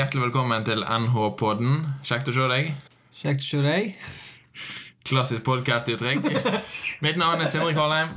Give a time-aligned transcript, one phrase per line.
[0.00, 1.80] hjertelig velkommen til NH-podden.
[2.08, 2.68] Kjekt å se deg.
[3.20, 3.88] Kjekt å se deg.
[5.04, 6.24] Klassisk podkastuttrykk.
[7.04, 8.14] Mitt navn er Sindre Kvalheim.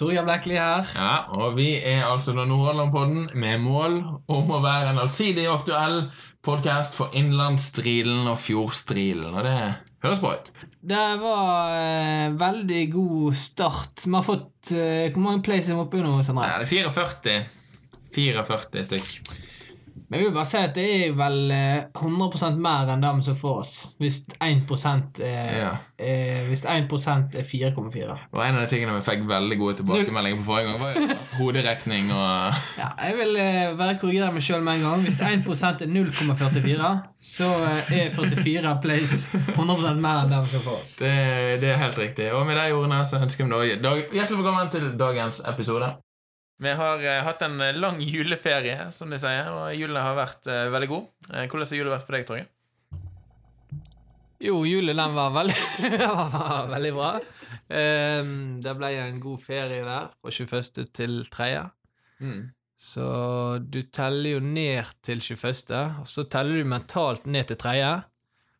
[0.00, 0.88] Torgeir Blekkeli her.
[0.96, 4.00] Ja, og vi er altså da Nordhordlandpodden med mål
[4.32, 6.00] om å være en allsidig og aktuell
[6.42, 9.28] podkast for innlandsstrilen og fjordstrilen.
[9.30, 9.54] Og det
[10.02, 10.50] høres bra ut.
[10.80, 14.02] Det var eh, veldig god start.
[14.08, 16.16] Vi har fått eh, Hvor mange plays er vi oppe i nå?
[16.26, 16.48] Sandra?
[16.56, 17.38] Ja, det er 44.
[18.18, 19.46] 44 stykk.
[20.10, 23.36] Men jeg vil bare si at det er vel eh, 100 mer enn dem som
[23.38, 23.74] får oss.
[24.02, 25.68] Hvis 1 er, Ja.
[26.02, 28.16] er, Hvis 1 er 4,4.
[28.32, 31.06] Og en av de tingene vi fikk veldig gode tilbakemeldinger på forrige gang, var jo
[31.38, 33.38] hoderekning og Ja, jeg vil
[33.78, 35.06] bare korrigere meg sjøl med en gang.
[35.06, 40.80] Hvis 1% er 0,44, så eh, er 44 plays 100 mer enn dem som får
[40.80, 40.96] oss.
[40.98, 41.14] det,
[41.62, 42.32] det er helt riktig.
[42.34, 45.94] Og med de ordene så ønsker vi da hjertelig velkommen til dagens episode.
[46.60, 50.48] Vi har eh, hatt en eh, lang juleferie, som de sier, og julen har vært
[50.50, 51.06] eh, veldig god.
[51.30, 52.50] Hvordan har julen vært for deg, Torgeir?
[54.40, 55.56] Jo, julen den var veldig,
[56.04, 57.10] var veldig bra.
[57.70, 58.30] Um,
[58.60, 60.84] det ble en god ferie der fra 21.
[60.96, 61.50] til 3.
[62.24, 62.40] Mm.
[62.80, 63.08] Så
[63.60, 67.76] du teller jo ned til 21., og så teller du mentalt ned til 3.,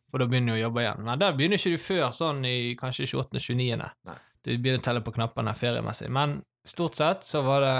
[0.09, 1.05] for da begynner du å jobbe igjen.
[1.05, 3.41] Men der begynner ikke du før sånn i kanskje 28.
[3.45, 3.91] 29.
[4.41, 6.09] Du begynner å telle på knappene feriemessig.
[6.13, 7.75] Men stort sett så var det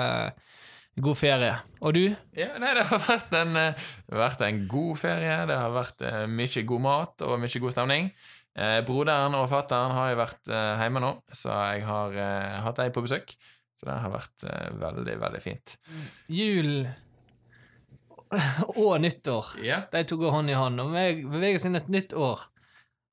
[1.02, 1.54] god ferie.
[1.82, 2.04] Og du?
[2.38, 5.40] Ja, nei, det har vært en, eh, vært en god ferie.
[5.50, 8.12] Det har vært eh, mye god mat og mye god stemning.
[8.52, 12.82] Eh, broderen og fatteren har jo vært eh, hjemme nå, så jeg har eh, hatt
[12.82, 13.32] dem på besøk.
[13.80, 15.78] Så det har vært eh, veldig, veldig fint.
[16.30, 16.84] Jul
[18.80, 19.56] og nyttår.
[19.66, 19.82] Ja.
[19.92, 22.44] De to går hånd i hånd, og vi beveger oss inn et nytt år.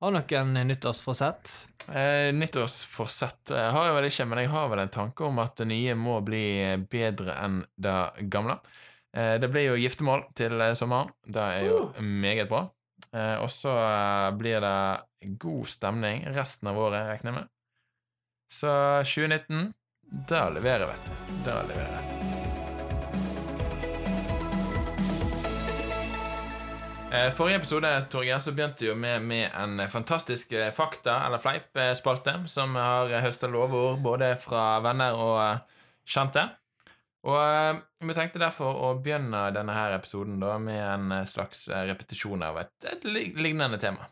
[0.01, 1.53] Har du noen nyttårsforsett?
[1.91, 5.57] Eh, nyttårsforsett eh, har jeg vel ikke, men jeg har vel en tanke om at
[5.59, 6.45] det nye må bli
[6.91, 7.97] bedre enn det
[8.31, 8.61] gamle.
[9.17, 11.11] Eh, det blir jo giftermål til eh, sommeren.
[11.27, 12.69] Det er jo meget bra.
[13.11, 17.51] Eh, og så eh, blir det god stemning resten av året, regner jeg med.
[18.55, 18.71] Så
[19.03, 19.73] 2019,
[20.31, 21.37] det leverer, vet du.
[21.43, 21.99] Det leverer.
[21.99, 22.18] Eh,
[27.09, 32.75] Forrige episode Torge, så begynte jo med, med en fantastisk eh, fakta- eller fleip-spalte, som
[32.77, 35.63] har høsta lovord både fra venner og eh,
[36.05, 36.43] kjente.
[37.29, 41.67] Og eh, vi tenkte derfor å begynne denne her episoden da med en eh, slags
[41.73, 44.11] eh, repetisjon av et, et lignende tema.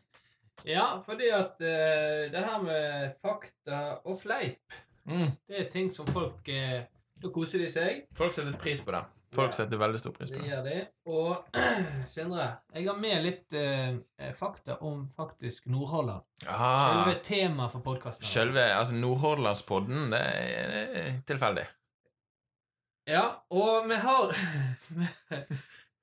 [0.64, 4.72] Ja, fordi at uh, det her med fakta og fleip,
[5.04, 6.80] det er ting som folk uh,
[7.20, 8.06] Da koser de seg.
[8.16, 9.04] Folk setter pris på det.
[9.34, 9.56] Folk Ja.
[9.58, 10.48] setter veldig stor pris på det.
[10.48, 10.76] gjør de.
[11.10, 11.44] Og
[12.14, 12.44] Sindre,
[12.74, 16.22] jeg har med litt eh, fakta om faktisk Nordhordland.
[16.46, 18.24] Ah, Selve temaet for podkasten.
[18.24, 21.66] Selve altså Nordhordlandspodden, det er, det er tilfeldig.
[23.10, 24.32] Ja, og vi har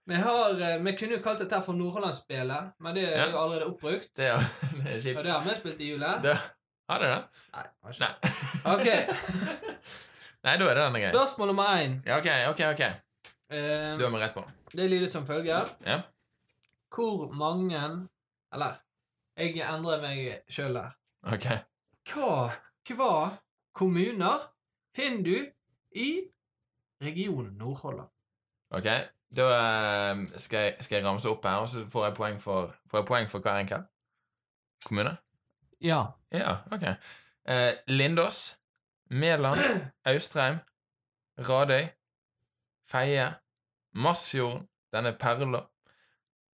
[0.06, 3.70] Vi har eh, Vi kunne jo kalt dette for Nordhordlandsspillet, men det er jo allerede
[3.72, 4.12] oppbrukt.
[4.20, 4.44] Det er,
[4.84, 6.18] det er Og det har vi spilt i jula.
[6.24, 6.36] Det,
[6.92, 7.46] har dere det?
[7.56, 8.04] Nei, ikke.
[8.04, 8.12] Nei.
[8.76, 8.88] Ok.
[10.44, 11.12] Nei, da er det denne greia.
[11.16, 11.94] Spørsmål nummer én.
[12.04, 12.84] Ja, ok, ok, ok.
[13.52, 14.44] Eh, Du har vi rett på.
[14.74, 15.70] det lyder som følger.
[15.86, 16.02] Ja.
[16.96, 18.08] Hvor mange
[18.54, 18.76] Eller,
[19.38, 20.92] jeg endrer meg sjøl der.
[21.24, 21.46] Ok.
[22.14, 22.52] Hva,
[22.94, 23.38] hva
[23.74, 24.44] kommuner
[24.96, 25.52] finner du
[25.96, 26.10] i
[27.02, 28.10] regionen Nordhordland?
[28.72, 28.84] Ok,
[29.36, 32.76] Da eh, skal, jeg, skal jeg ramse opp her, og så får jeg poeng for,
[32.90, 33.88] får jeg poeng for hver enkelt
[34.86, 35.18] kommune.
[35.82, 36.04] Ja.
[36.32, 36.84] Ja, ok.
[37.48, 38.58] Eh, Lindås,
[39.10, 39.60] Mæland,
[40.06, 40.60] Austrheim,
[41.40, 41.88] Radøy,
[42.94, 43.28] Feie,
[43.98, 45.64] Masfjorden, denne Perla,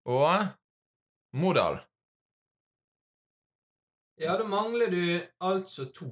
[0.06, 0.46] og
[1.34, 1.80] Modal.
[4.22, 5.02] Ja, da mangler du
[5.42, 6.12] altså to.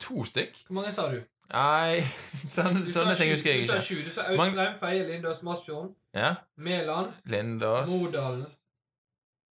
[0.00, 0.66] To stykk?
[0.66, 1.18] Hvor mange sa du?
[1.52, 2.00] Nei,
[2.54, 3.72] sånne, Du sånne ting husker jeg ikke.
[3.72, 3.98] Du sa sju.
[4.04, 8.46] Du sa Austrheim, Feie, Lindås, Masfjorden, Ja, Mæland, Lindås, Modalen.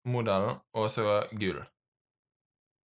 [0.06, 1.66] Modalen, og så Gulen.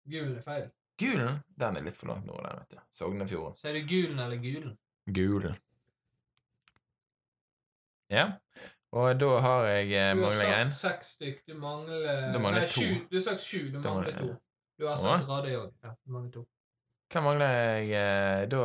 [0.09, 0.67] Gulen er feil.
[0.99, 2.83] Gulen, den er litt for langt nord, den, vet du.
[2.99, 3.57] Sognefjorden.
[3.61, 4.75] Sier du Gulen eller Gulen?
[5.07, 5.59] Gulen.
[8.11, 8.27] Ja,
[8.93, 11.43] og da har jeg eh, Du har mangler sagt seks stykk.
[11.47, 12.81] Du mangler Da mangler Nei, to.
[12.81, 13.07] sju.
[13.11, 13.59] Du har sagt sju.
[13.69, 14.37] Du Da mangler mangler- to.
[14.79, 15.49] Du har sagt òg.
[15.85, 16.47] Ja, du mangler to.
[17.13, 18.63] Hva mangler jeg eh, Da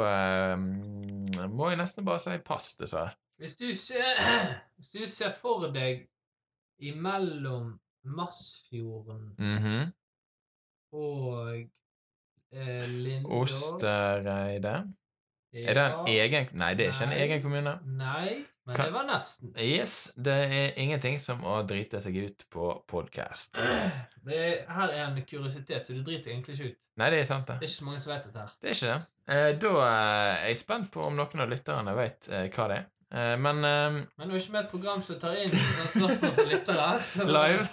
[0.54, 3.16] eh, må jeg nesten bare si pass, dessverre.
[3.40, 4.04] Hvis du ser,
[4.78, 6.08] hvis du ser for deg
[6.80, 9.94] imellom Masfjorden Mhm.
[10.94, 11.64] og
[12.52, 14.88] eh, Lindås Ostereidet.
[15.54, 17.74] Er det en egen Nei, det er ikke en egen kommune.
[17.86, 19.52] Nei, men Kan- det var nesten.
[19.60, 23.60] Yes, det er ingenting som å drite seg ut på podkast.
[23.62, 26.80] Er, her er en kuriositet, så du driter egentlig ikke ut.
[26.98, 27.60] Nei, det er sant, det.
[27.62, 28.56] Det er ikke så mange som vet dette her.
[28.62, 29.02] Det er ikke det.
[29.34, 32.80] Eh, da eh, er jeg spent på om noen av lytterne vet eh, hva det
[32.82, 32.88] er.
[33.14, 36.48] Eh, men eh, Men du er ikke med et program som tar inn spørsmål fra
[36.50, 36.88] lyttere.
[37.12, 37.68] så- Live?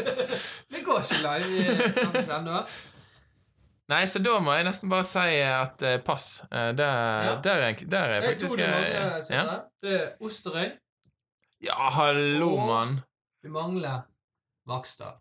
[0.72, 2.62] det går ikke live ennå.
[3.90, 6.26] Nei, så da må jeg nesten bare si at uh, pass.
[6.46, 7.32] Uh, der, Ja.
[7.42, 9.60] der, er der er faktisk Jeg tror du eh, mangler, ja.
[9.82, 10.68] Det er Osterøy.
[11.66, 13.00] ja, hallo, mann.
[13.42, 14.02] Vi mangler
[14.68, 15.16] Vaksdal.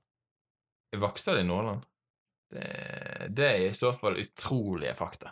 [0.98, 1.82] Vaksdal i Nordland.
[2.52, 5.32] Det, det er i så fall utrolige fakta.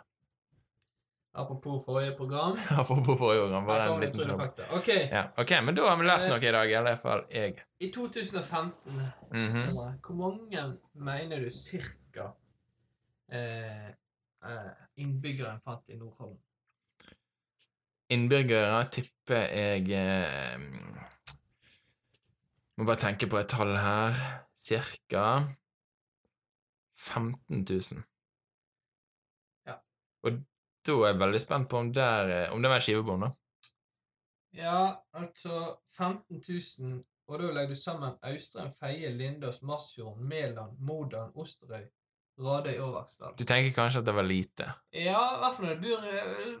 [1.38, 2.56] Apropos forrige program.
[2.80, 4.34] Apropos forrige program, bare en liten tro.
[4.34, 4.64] Okay.
[4.78, 6.28] Ok, Ja, ok, men da har vi lært Eh.
[6.32, 7.54] noe i dag, i alle fall jeg.
[7.80, 9.60] i 2015 Mhm.
[9.62, 12.32] Sindre, hvor mange mener du cirka
[13.32, 13.88] eh,
[14.96, 16.36] innbyggere en fant i Nordholm?
[18.08, 20.60] Innbyggere tipper jeg eh,
[22.78, 24.20] Må bare tenke på et tall her.
[24.58, 25.24] Cirka
[26.98, 28.02] 15 000.
[29.66, 29.76] Ja.
[30.22, 30.40] Og
[30.86, 33.30] da er jeg veldig spent på om, der, eh, om det var en skivebom, da.
[34.56, 34.80] Ja,
[35.12, 41.84] altså 15 000, og da legger du sammen Austrheim, Feie, Lindås, Masfjorden, Mæland, Modalen, Osterøy,
[42.38, 43.32] Radøy og Vaksdal.
[43.38, 44.66] Du tenker kanskje at det var lite?
[44.94, 46.04] Ja, i hvert fall når det bor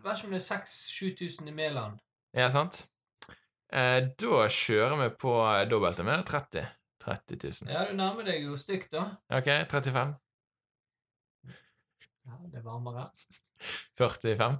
[0.08, 1.98] Vet ikke om det er 6000-7000 i Mæland.
[2.34, 2.80] Ja, sant?
[3.72, 5.34] Eh, da kjører vi på
[5.70, 6.64] dobbelte med 30.
[7.04, 7.70] 30 000.
[7.72, 9.04] Ja, du nærmer deg jo stygt, da.
[9.32, 10.16] Ok, 35.
[12.28, 13.06] Ja, det er varmere.
[13.98, 14.58] 45.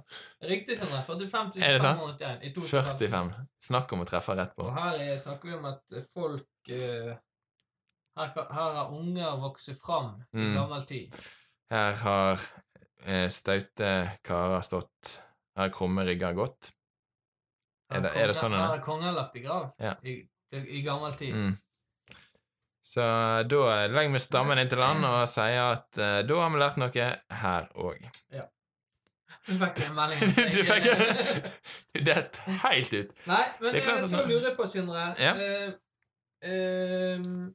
[0.49, 1.03] Riktig, Sondre.
[1.07, 2.23] 45 Er det sant?
[2.43, 3.33] i 45.
[3.63, 4.65] Snakk om å treffe rett på.
[4.67, 7.13] Og her er, snakker vi om at folk eh,
[8.19, 10.53] her, her har unger vokst fram i Mm.
[10.57, 11.15] gammel tid.
[11.71, 12.41] Her har
[13.05, 13.93] eh, staute
[14.23, 15.21] karer stått
[15.55, 16.71] Her har krumme rygger gått.
[17.91, 19.95] Er det- er det sånn, Her har konger lagt i grav Ja.
[20.03, 20.19] i,
[20.53, 21.33] i gammel tid.
[21.33, 21.57] Mm.
[22.81, 23.01] Så
[23.47, 26.77] da legger vi stammen inn til land og sier at eh, da har vi lært
[26.77, 27.09] noe
[27.41, 28.05] her òg.
[29.49, 30.19] Du fikk en melding.
[30.53, 30.87] du fikk
[31.93, 33.13] Du detter helt ut.
[33.27, 35.33] Nei, men Det er klart eh, så lurer jeg på, Sindre Ja.
[35.35, 35.71] eh,
[36.49, 37.53] ehm,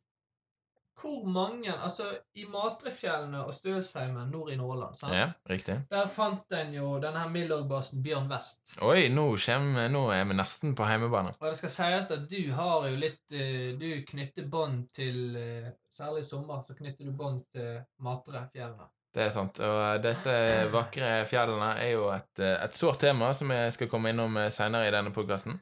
[1.04, 2.06] Hvor mange Altså,
[2.40, 5.12] i Matrefjellene og Stølsheimen nord i Nordland, sant?
[5.12, 5.76] Ja, riktig.
[5.90, 8.78] der fant en jo denne Milorg-basen Bjørn West.
[8.80, 11.34] Oi, nå, kommer, nå er vi nesten på heimebane.
[11.40, 15.68] Og det skal sies at du har jo litt eh, Du knytter bånd til eh,
[15.92, 18.88] Særlig i sommer så knytter du bånd til Matrefjellene.
[19.14, 19.60] Det er sant.
[19.62, 20.32] Og disse
[20.72, 24.88] vakre fjellene er jo et, eh, et sårt tema som jeg skal komme innom seinere
[24.88, 25.60] i denne podkasten,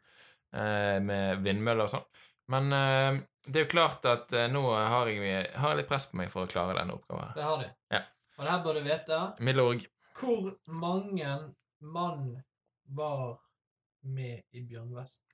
[0.53, 2.09] med vindmøller og sånn.
[2.53, 6.07] Men eh, det er jo klart at eh, nå har jeg, har jeg litt press
[6.11, 7.33] på meg for å klare denne oppgaven.
[7.37, 7.67] Det har du.
[7.95, 8.03] Ja.
[8.39, 9.21] Og det her bør du vite.
[9.43, 9.87] Milorg.
[10.21, 11.33] Hvor mange
[11.83, 12.29] mann
[12.95, 13.39] var
[14.03, 15.25] med i Bjørn West?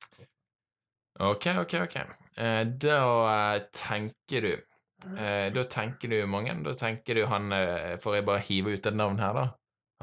[1.19, 1.97] Ok, ok, ok.
[2.39, 6.55] Eh, da eh, tenker du eh, Da tenker du mange.
[6.65, 9.47] Da tenker du han eh, Får jeg bare hive ut et navn her, da?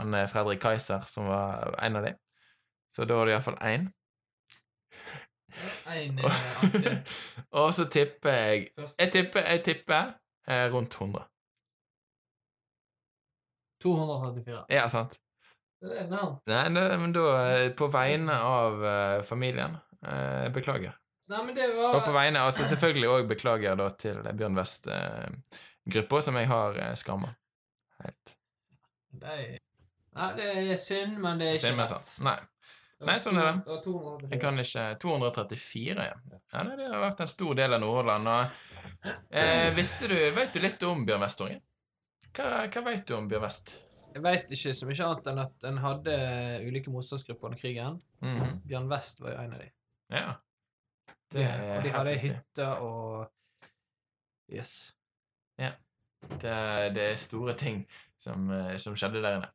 [0.02, 2.14] Han eh, Fredrik Kaiser, som var en av de.
[2.94, 3.90] Så da har du iallfall én.
[5.88, 7.00] Eh,
[7.62, 8.68] Og så tipper jeg.
[9.00, 10.12] Jeg tipper, jeg tipper
[10.48, 11.24] eh, rundt 100.
[13.84, 14.66] 234.
[14.70, 15.20] Ja, sant?
[15.82, 16.46] Det er nærmt.
[16.50, 20.96] Nei, det, men da eh, På vegne av eh, familien eh, Beklager.
[21.30, 26.22] Nei, men det Og på var vegne av selvfølgelig òg beklager da til Bjørn West-gruppa,
[26.22, 27.32] som jeg har eh, skamma.
[28.04, 28.36] Helt.
[29.16, 29.56] det er,
[30.16, 32.12] Nei, det er synd, men det er ikke Synd, men sant.
[32.24, 32.38] Nei.
[33.04, 33.76] Nei, sånn er det.
[34.32, 36.40] Jeg kan ikke 234, ja.
[36.54, 38.30] ja nei, det har vært en stor del av Nordhordland.
[38.32, 41.60] Og, eh, visste du Vet du litt om Bjørn Vest, Torgeir?
[42.36, 43.76] Hva, hva vet du om Bjørn Vest?
[44.16, 46.18] Jeg veit ikke så mye annet enn at en hadde
[46.64, 48.02] ulike motstandsgrupper under krigen.
[48.24, 48.60] Mhm.
[48.64, 49.72] Bjørn Vest var jo en av de.
[50.16, 50.28] Ja.
[51.36, 53.32] Det, er og de hadde hytte og
[54.46, 54.94] Yes.
[56.26, 56.56] Det,
[56.96, 57.84] det er store ting
[58.18, 59.52] som, eh, som skjedde der inne.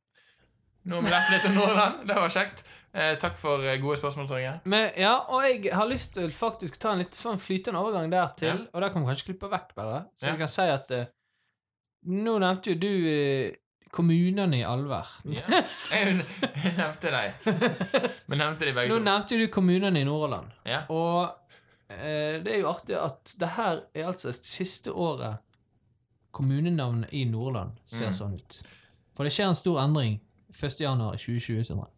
[0.90, 2.00] Nå har vi lært litt om Nordland.
[2.08, 2.64] Det var kjekt.
[2.92, 4.56] Eh, takk for eh, gode spørsmål, Torgeir.
[4.66, 8.32] Men, ja, og jeg har lyst til faktisk ta en litt sånn flytende overgang der
[8.40, 8.66] til, Ja.
[8.74, 10.00] og der kan vi kanskje klippe vekk, bare.
[10.18, 10.32] Så Ja.
[10.32, 11.06] jeg kan si at eh,
[12.10, 13.52] Nå nevnte jo du eh,
[13.92, 15.06] kommunene i Alver.
[15.28, 15.60] Ja.
[15.92, 16.24] Jeg,
[16.78, 17.34] nevnte deg.
[18.28, 19.04] Men nevnte de begge Nå to.
[19.04, 20.50] nevnte du kommunene i Nordland.
[20.64, 20.80] Ja.
[20.88, 21.30] Og
[21.90, 25.38] eh, det er jo artig at det her er altså det siste året
[26.32, 28.12] kommunenavnet i Nordland ser Mm.
[28.14, 28.62] sånn ut.
[29.14, 30.80] For det skjer en stor endring 1.
[30.82, 31.64] januar 2020.
[31.68, 31.90] Sindre.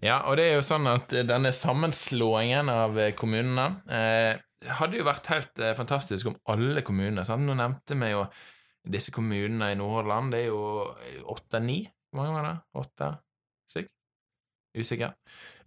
[0.00, 4.38] Ja, og det er jo sånn at eh, denne sammenslåingen av eh, kommunene eh,
[4.78, 7.24] hadde jo vært helt eh, fantastisk om alle kommunene.
[7.26, 7.44] Sant?
[7.46, 8.24] Nå nevnte vi jo
[8.88, 10.32] disse kommunene i Nordhordland.
[10.32, 10.62] Det er jo
[11.34, 11.82] åtte-ni.
[12.10, 12.56] Hvor mange var det?
[12.80, 13.10] Åtte?
[13.68, 13.94] Sikkert?
[14.78, 15.14] Usikker.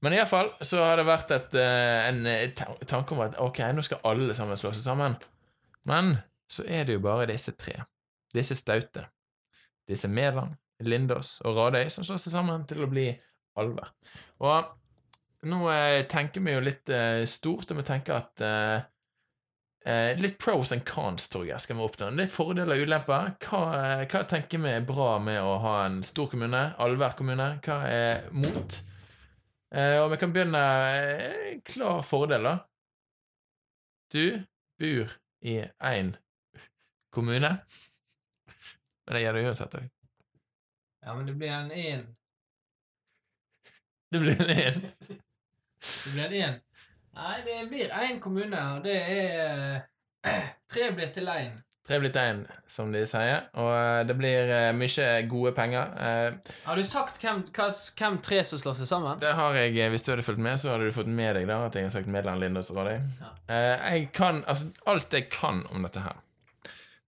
[0.02, 3.86] Men iallfall så har det vært et, eh, en eh, tanke om at ok, nå
[3.86, 5.18] skal alle sammen slå seg sammen.
[5.86, 6.16] Men
[6.52, 7.78] så er det jo bare disse tre.
[8.34, 9.06] Disse staute.
[9.90, 10.56] Disse Mæland,
[10.88, 13.10] Lindås og Radøy som slår seg sammen til å bli
[13.60, 13.92] Alver.
[14.42, 14.78] Og
[15.42, 18.84] Nå eh, tenker vi jo litt eh, stort, og vi tenker at eh,
[19.90, 22.12] eh, Litt pros and cons, Torgeir, skal vi oppnå.
[22.14, 23.32] Litt fordeler og ulemper.
[23.42, 26.62] Hva, eh, hva tenker vi er bra med å ha en stor kommune?
[26.78, 27.56] Alver kommune.
[27.66, 28.78] Hva er mot?
[29.74, 30.62] Eh, og vi kan begynne
[31.66, 32.58] Klar fordel, da.
[34.14, 34.44] Du
[34.82, 36.14] bor i én
[37.16, 37.56] kommune.
[39.08, 39.90] Men det gjør du uansett òg.
[41.02, 42.04] Ja, men det blir en én.
[44.12, 44.82] Det blir en én.
[46.04, 46.60] Det blir en én.
[47.16, 49.82] Nei, det blir én kommune, og det er
[50.72, 51.58] Tre blir til én.
[51.88, 53.48] Tre blitt én, som de sier.
[53.58, 55.90] Og eh, det blir eh, mye gode penger.
[55.98, 59.20] Eh, Har du sagt hvem, hvem tre som slår seg sammen?
[59.20, 61.58] Det har jeg, Hvis du hadde fulgt med, så hadde du fått med deg da
[61.66, 63.00] at jeg har sagt Medland Lindås Rådøy.
[63.20, 63.32] Ja.
[63.50, 66.22] Jeg kan, altså, alt jeg kan om dette her,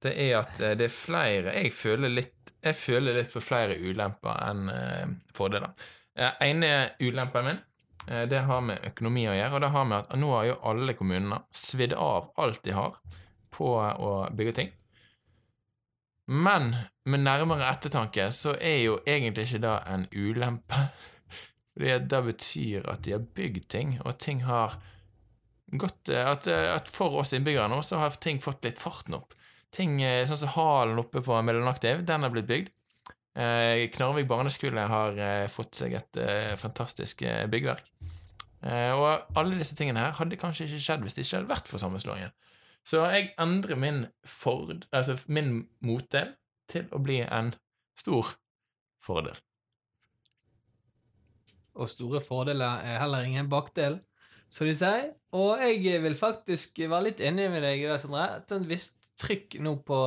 [0.04, 3.76] det er at eh, det er flere Jeg føler litt jeg føler litt på flere
[3.76, 5.74] ulemper enn eh, fordeler.
[6.16, 6.70] Eh, ene
[7.04, 7.58] ulempen min
[8.08, 10.62] eh, det har med økonomi å gjøre, og det har med at nå har jo
[10.72, 12.96] alle kommunene svidd av alt de har
[13.54, 14.72] på å bygge ting.
[16.32, 16.72] Men
[17.04, 20.86] med nærmere ettertanke så er jo egentlig ikke det en ulempe.
[21.74, 24.78] Fordi det betyr at de har bygd ting, og ting har
[25.74, 29.18] gått eh, At, eh, at for oss innbyggere nå, så har ting fått litt farten
[29.20, 29.36] opp.
[29.74, 32.74] Ting eh, sånn som halen oppe på Mellomaktiv, den har blitt bygd.
[33.34, 37.88] Eh, Knarvik barneskole har eh, fått seg et eh, fantastisk eh, byggverk.
[38.64, 41.72] Eh, og alle disse tingene her hadde kanskje ikke skjedd hvis det ikke hadde vært
[41.72, 42.36] for sammenslåingen.
[42.86, 46.36] Så jeg endrer min, ford, altså min motdel
[46.72, 47.54] til å bli en
[48.00, 48.36] stor
[49.04, 49.38] fordel.
[51.74, 53.98] Og store fordeler er heller ingen bakdel,
[54.54, 55.08] som de sier.
[55.34, 58.44] Og jeg vil faktisk være litt enig med deg i det, Sondre.
[59.24, 60.00] Trykk nå på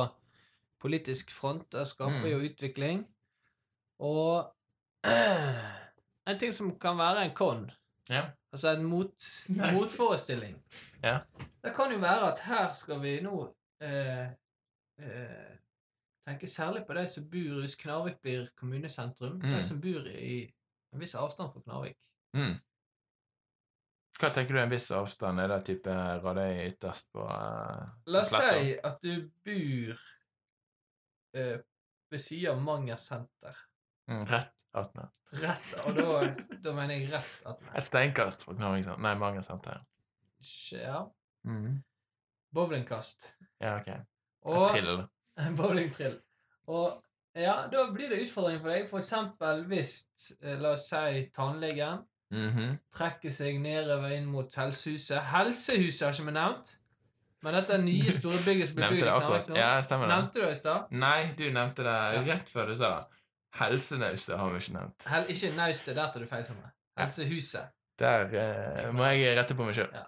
[0.81, 1.65] politisk front.
[1.73, 2.31] Det skaper Mm.
[2.31, 3.05] jo utvikling.
[3.99, 4.53] Og
[6.27, 7.71] en ting som kan være en con,
[8.09, 8.21] Ja.
[8.51, 9.15] altså en mot,
[9.73, 10.55] motforestilling,
[11.03, 11.19] Ja.
[11.63, 14.27] det kan jo være at her skal vi nå eh,
[14.99, 15.57] eh,
[16.27, 19.35] tenke særlig på de som bor hvis Knarvik blir kommunesentrum.
[19.41, 19.41] Mm.
[19.57, 20.51] De som bor i
[20.93, 21.97] en viss avstand fra Knarvik.
[22.33, 22.55] Mm.
[24.17, 25.39] Hva tenker du er en viss avstand?
[25.43, 25.93] Er det type
[26.23, 29.99] Radøy ytterst på uh, La oss si at du bor
[31.37, 31.57] uh,
[32.09, 33.59] ved siden av Manger senter.
[34.09, 35.13] mm, Rett attmed.
[35.37, 36.19] Rett, og da,
[36.63, 38.87] da mener jeg rett at Et steinkast fra Knarvik.
[39.03, 39.83] Nei, Manger senter.
[40.71, 41.03] Ja.
[41.43, 41.83] Mm.
[42.55, 43.33] Bowlingkast.
[43.59, 43.91] Ja, ok.
[44.47, 45.03] Og trill.
[45.37, 46.15] En bowlingtrill.
[46.73, 47.03] Og
[47.37, 48.87] ja, da blir det utfordring for deg.
[48.89, 49.91] For eksempel hvis,
[50.41, 52.79] eh, la oss si, tannlegen Mhm.
[52.91, 55.21] trekker seg nedover inn mot helsehuset.
[55.31, 56.73] Helsehuset har ikke vi nevnt,
[57.41, 59.55] men dette er nye store bygget som Nevnte bygd i Knarvik nå.
[59.55, 60.15] Ja, stemmer det.
[60.15, 60.91] Nevnte du det i stad?
[60.91, 61.95] Nei, du nevnte det
[62.27, 63.23] rett før du sa det.
[63.57, 65.07] Helsenaustet har vi ikke nevnt.
[65.07, 66.43] Hel ikke naustet, der tar du feil.
[66.45, 66.71] Sondre.
[66.99, 67.73] Helsehuset.
[67.97, 69.89] Der eh, må jeg rette på meg sjøl.
[69.93, 70.05] Ja.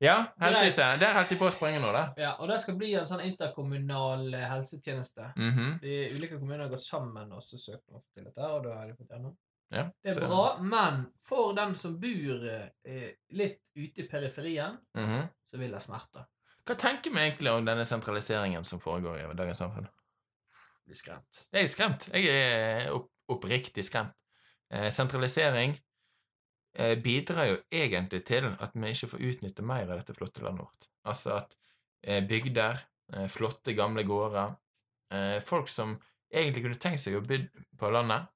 [0.00, 0.98] Ja, helsehuset.
[1.00, 2.02] Der holdt de på å sprenge nå, da.
[2.20, 5.30] Ja, og det skal bli en sånn interkommunal helsetjeneste.
[5.32, 5.60] helsetjeneste.
[5.62, 5.78] -hmm.
[5.80, 8.86] De ulike kommuner har gått sammen og så søkt om til dette, og da har
[8.86, 9.36] de fått gjennom.
[9.70, 15.28] Ja, Det er bra, men for den som bor eh, litt ute i periferien, Mhm.
[15.50, 16.26] så vil det smerte.
[16.66, 19.88] Hva tenker vi egentlig om denne sentraliseringen som foregår i dagens samfunn?
[20.86, 21.46] Blir skremt.
[21.52, 22.08] Jeg er skremt.
[22.12, 24.14] Jeg er opp, oppriktig skremt.
[24.70, 25.76] Eh, sentralisering
[26.74, 30.66] eh, bidrar jo egentlig til at vi ikke får utnytte mer av dette flotte landet
[30.66, 30.88] vårt.
[31.06, 31.56] Altså at
[32.02, 32.82] eh, bygder,
[33.14, 34.56] eh, flotte, gamle gårder,
[35.10, 35.96] eh, folk som
[36.32, 37.38] egentlig kunne tenkt seg å bo
[37.78, 38.26] på landet,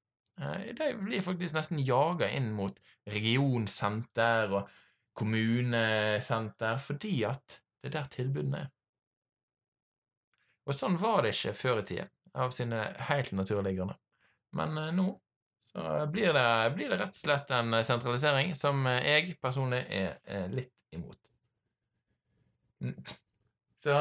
[0.40, 2.76] de blir faktisk nesten jaga inn mot
[3.12, 4.70] regionsenter og
[5.20, 8.70] kommunesenter fordi at det er der tilbudene er.
[10.68, 12.06] Og sånn var det ikke før i tida,
[12.38, 13.98] av sine helt naturlige grunner.
[14.56, 15.08] Men eh, nå
[15.70, 16.44] så blir det,
[16.76, 21.18] blir det rett og slett en sentralisering som eh, jeg personlig er, eh, litt imot.
[23.80, 23.96] Så,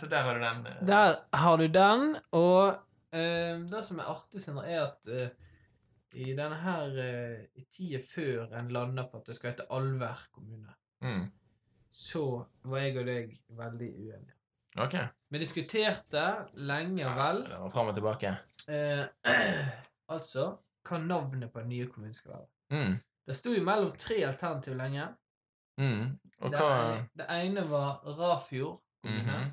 [0.00, 0.66] så der har du den.
[0.66, 0.80] eh.
[0.86, 2.78] Der har du den, og
[3.14, 5.30] eh, det som er artig, Sindre, er at eh,
[6.14, 10.22] i denne her eh, i tida før en landa på at det skal hete Alver
[10.32, 11.30] kommune, Mm.
[11.90, 14.34] så var jeg og deg veldig uenige.
[14.80, 14.94] Ok.
[15.30, 16.24] Vi diskuterte
[16.54, 18.36] lenge og vel Ja, fram og tilbake.
[18.68, 19.06] eh,
[20.14, 20.56] altså
[20.88, 22.46] hva navnet på den nye kommunen skal være.
[22.70, 22.98] Mm.
[23.26, 25.08] Det sto jo mellom tre alternativ lenge.
[25.78, 26.18] Mm.
[26.40, 29.38] Og det, hva ene, det ene var Rafjord kommune.
[29.38, 29.50] Mhm.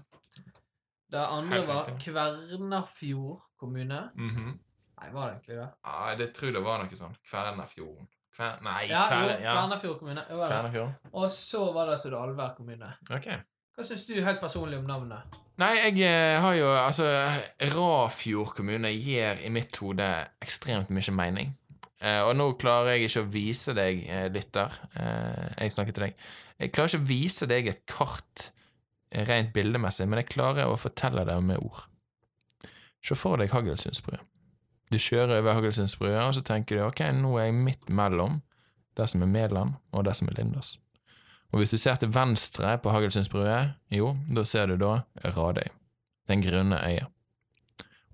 [1.11, 2.13] Det andre var riktig.
[2.13, 4.09] Kvernafjord kommune.
[4.15, 4.59] Mhm.
[4.95, 5.69] Nei, var det egentlig det?
[5.85, 8.07] Ja, det tror jeg var noe sånn Kvernafjorden.
[8.35, 8.61] Kver...
[8.65, 9.55] Nei, Ja, jo, ja.
[9.55, 10.23] Kvernafjord kommune.
[10.27, 10.55] Det var det.
[10.55, 11.11] Kvernafjord.
[11.11, 12.93] Og så var det altså Dalvær kommune.
[13.15, 13.27] Ok.
[13.75, 15.35] Hva syns du helt personlig om navnet?
[15.59, 17.07] Nei, jeg eh, har jo Altså,
[17.75, 20.07] Rafjord kommune gir i mitt hode
[20.43, 21.51] ekstremt mye mening.
[22.03, 26.03] Uh, og nå klarer jeg ikke å vise deg, uh, lytter, uh, jeg snakker til
[26.03, 26.25] deg,
[26.59, 28.49] jeg klarer ikke å vise deg et kart
[29.29, 31.85] rent bildemessig, men jeg klarer å fortelle det med ord.
[32.99, 34.19] Se for deg Hagelsundsbrua.
[34.91, 38.41] Du kjører over Hagelsundsbrua, og så tenker du ok, nå er jeg midt mellom
[38.95, 40.75] det som er Medland, og det som er Lindås.
[41.51, 43.59] Og hvis du ser til venstre på Hagelsundsbrua,
[43.91, 44.99] jo, da ser du da
[45.35, 45.67] Radøy,
[46.29, 47.09] den grønne øya.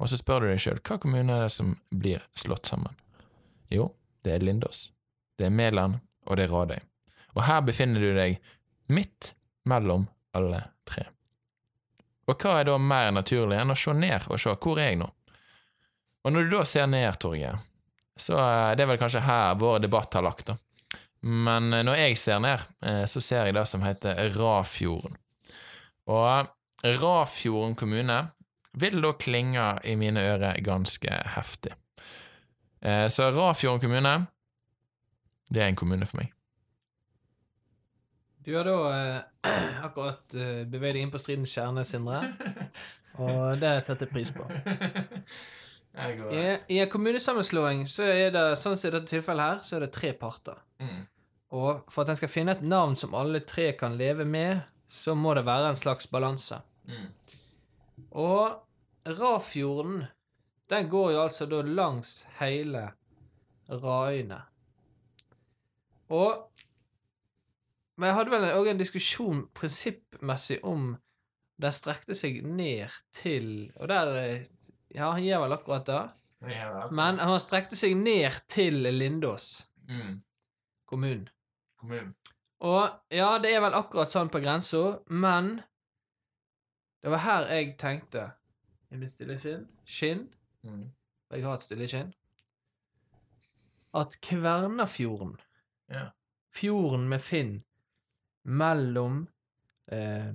[0.02, 2.96] Og så spør du deg sjøl hva kommune er det som blir slått sammen.
[3.72, 3.92] Jo,
[4.26, 4.90] det er Lindås,
[5.38, 6.82] det er Mæland, og det er Radøy.
[7.38, 8.42] Og her befinner du deg
[8.92, 9.34] midt
[9.70, 11.06] mellom alle tre.
[12.30, 15.02] Og hva er da mer naturlig enn å se ned og se hvor er jeg
[15.02, 15.10] nå?
[16.24, 17.58] Og når du da ser ned, Torgeir,
[18.20, 20.58] så er det vel kanskje her vår debatt har lagt, da.
[21.22, 25.18] Men eh, når jeg ser ned, eh, så ser jeg det som heter Rafjorden.
[26.10, 26.50] Og
[27.02, 28.20] Rafjorden kommune
[28.82, 31.74] vil da klinge i mine ører ganske heftig.
[32.82, 34.14] Eh, Så Rafjorden kommune,
[35.52, 36.32] det er en kommune for meg.
[38.42, 39.50] Du har da eh,
[39.86, 42.22] akkurat eh, beveget deg inn på stridens kjerne, Sindre.
[43.22, 44.48] Og det setter jeg pris på.
[45.92, 49.86] I, I en kommunesammenslåing så er det sånn som i dette tilfellet her, så er
[49.86, 50.62] det tre parter.
[50.84, 51.02] mm.
[51.52, 55.16] Og for at en skal finne et navn som alle tre kan leve med, så
[55.20, 56.62] må det være en slags balanse.
[56.88, 57.10] Mm.
[58.12, 58.62] Og
[59.20, 60.06] Rafjorden,
[60.70, 62.92] den går jo altså da langs hele
[63.70, 64.42] Raøyene.
[66.10, 66.48] Og
[67.98, 70.96] Men jeg hadde vel òg en diskusjon prinsippmessig om
[71.62, 74.48] den strekte seg ned til Og der
[74.96, 76.02] Ja, han gjør vel akkurat det.
[76.92, 80.16] Men han strekte seg ned til Lindås mm.
[80.90, 81.30] kommune.
[81.82, 82.14] Kommun.
[82.62, 85.56] Og ja, det er vel akkurat sånn på grensa, men
[87.02, 88.28] det var her jeg tenkte
[88.94, 90.28] I mitt stille skinn Skinn?
[90.62, 90.92] Mm.
[91.32, 92.12] Jeg har et stille skinn.
[93.98, 95.40] At Kvernafjorden,
[95.90, 96.12] Ja.
[96.54, 97.64] fjorden med Finn,
[98.44, 99.28] mellom
[99.92, 100.34] eh,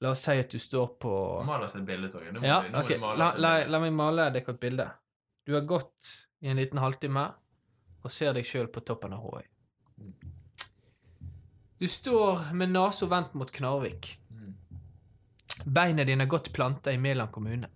[0.00, 1.12] La oss si at du står på
[1.46, 2.34] Mal oss et bilde, Torgeir.
[2.42, 4.88] Ja, du- nå må ok, du male la, la, la meg male deg et bilde.
[5.46, 7.24] Du har gått i en liten halvtime
[8.04, 9.44] og ser deg sjøl på toppen av Håøy.
[11.78, 14.18] Du står med nesa vendt mot Knarvik.
[14.30, 14.54] Mm.
[15.64, 17.68] Beina dine er godt planta i Mæland kommune.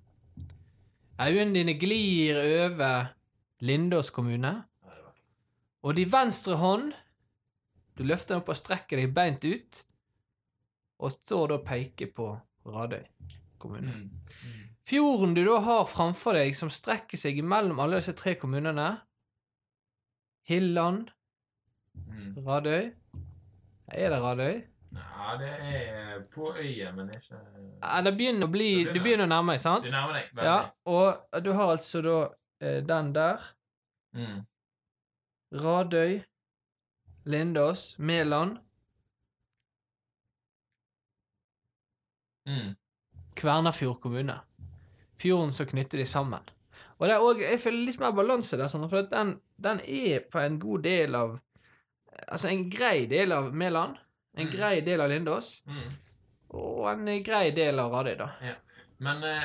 [1.18, 3.08] Øynene dine glir over
[3.60, 4.52] Lindås kommune.
[5.82, 6.92] Og din venstre hånd
[7.98, 9.80] Du løfter den opp og strekker deg beint ut,
[10.98, 12.28] og står da og peker på
[12.66, 13.04] Radøy
[13.58, 13.92] kommune.
[13.92, 14.10] Mm.
[14.10, 14.64] Mm.
[14.88, 18.96] Fjorden du da har framfor deg, som strekker seg mellom alle disse tre kommunene
[20.48, 21.10] Hilland,
[21.98, 22.36] Mm.
[22.46, 22.92] Radøy
[23.90, 24.60] Er det Radøy?
[24.94, 27.34] Ja, det er på øya, men ikke
[27.82, 29.02] Ja, det begynner å bli Du begynner.
[29.02, 29.84] begynner å nærme deg, sant?
[29.84, 30.44] Du nærmer deg veldig.
[30.46, 32.18] Ja, og du har altså da
[32.60, 33.42] eh, den der.
[34.14, 34.46] Mm.
[35.52, 36.22] Radøy,
[37.26, 38.58] Lindås, Mæland,
[42.48, 42.70] Mm.
[43.38, 44.38] Kvernafjord kommune.
[45.20, 46.48] Fjorden som knytter de sammen.
[46.98, 50.40] Og det er også, jeg føler litt mer balanse der, for den, den er på
[50.42, 51.36] en god del av
[52.28, 53.94] Altså en grei del av Mæland,
[54.36, 54.50] en Mm.
[54.56, 55.92] grei del av Lindås, Mm.
[56.50, 58.26] og en grei del av Radøy, da.
[58.98, 59.44] Men eh,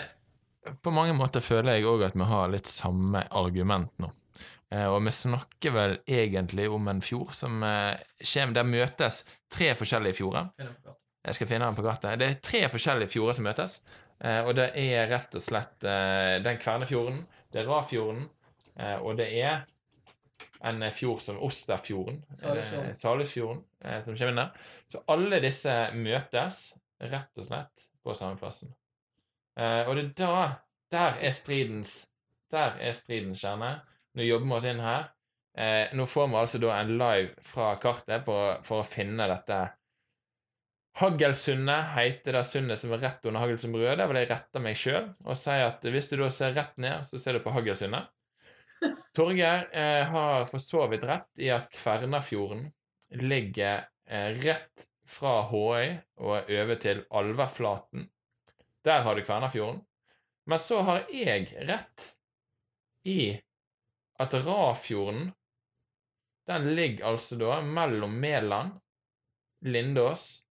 [0.82, 4.10] på mange måter føler jeg òg at vi har litt samme argument nå.
[4.72, 9.76] Eh, og vi snakker vel egentlig om en fjord som eh, kommer Der møtes tre
[9.76, 10.50] forskjellige fjorder.
[11.24, 12.18] Jeg skal finne den på kartet.
[12.20, 13.78] Det er tre forskjellige fjorder som møtes.
[14.24, 18.28] Eh, og det er rett og slett eh, den Kvernefjorden, det er Rafjorden,
[18.80, 19.66] eh, og det er
[20.64, 22.22] en fjord som Osterfjorden,
[22.96, 23.64] Salesfjorden.
[24.00, 24.70] som kommer inn der.
[24.88, 26.60] Så alle disse møtes
[27.04, 28.72] rett og slett på samme plassen.
[29.60, 30.38] Og det er da
[30.94, 32.10] Der er stridens
[32.52, 33.82] Der er stridens kjerne.
[34.16, 35.10] Nå jobber vi oss inn her.
[35.94, 39.60] Nå får vi altså da en live fra kartet på, for å finne dette
[40.94, 43.96] Hagelsundet heter det sundet som er rett under Hagelsundbrua.
[43.98, 47.08] Der vil jeg rette meg sjøl og si at hvis du da ser rett ned,
[47.08, 48.12] så ser du på Hagelsundet.
[49.18, 52.68] Torgeir eh, har for så vidt rett i at Kvernafjorden
[53.24, 58.06] ligger eh, rett fra Håøy og over til Alverflaten.
[58.86, 59.82] Der har du Kvernafjorden.
[60.46, 62.10] Men så har jeg rett
[63.08, 63.34] i
[64.22, 65.32] at Rafjorden
[66.48, 68.74] den ligger altså da mellom Mæland,
[69.64, 70.44] Lindås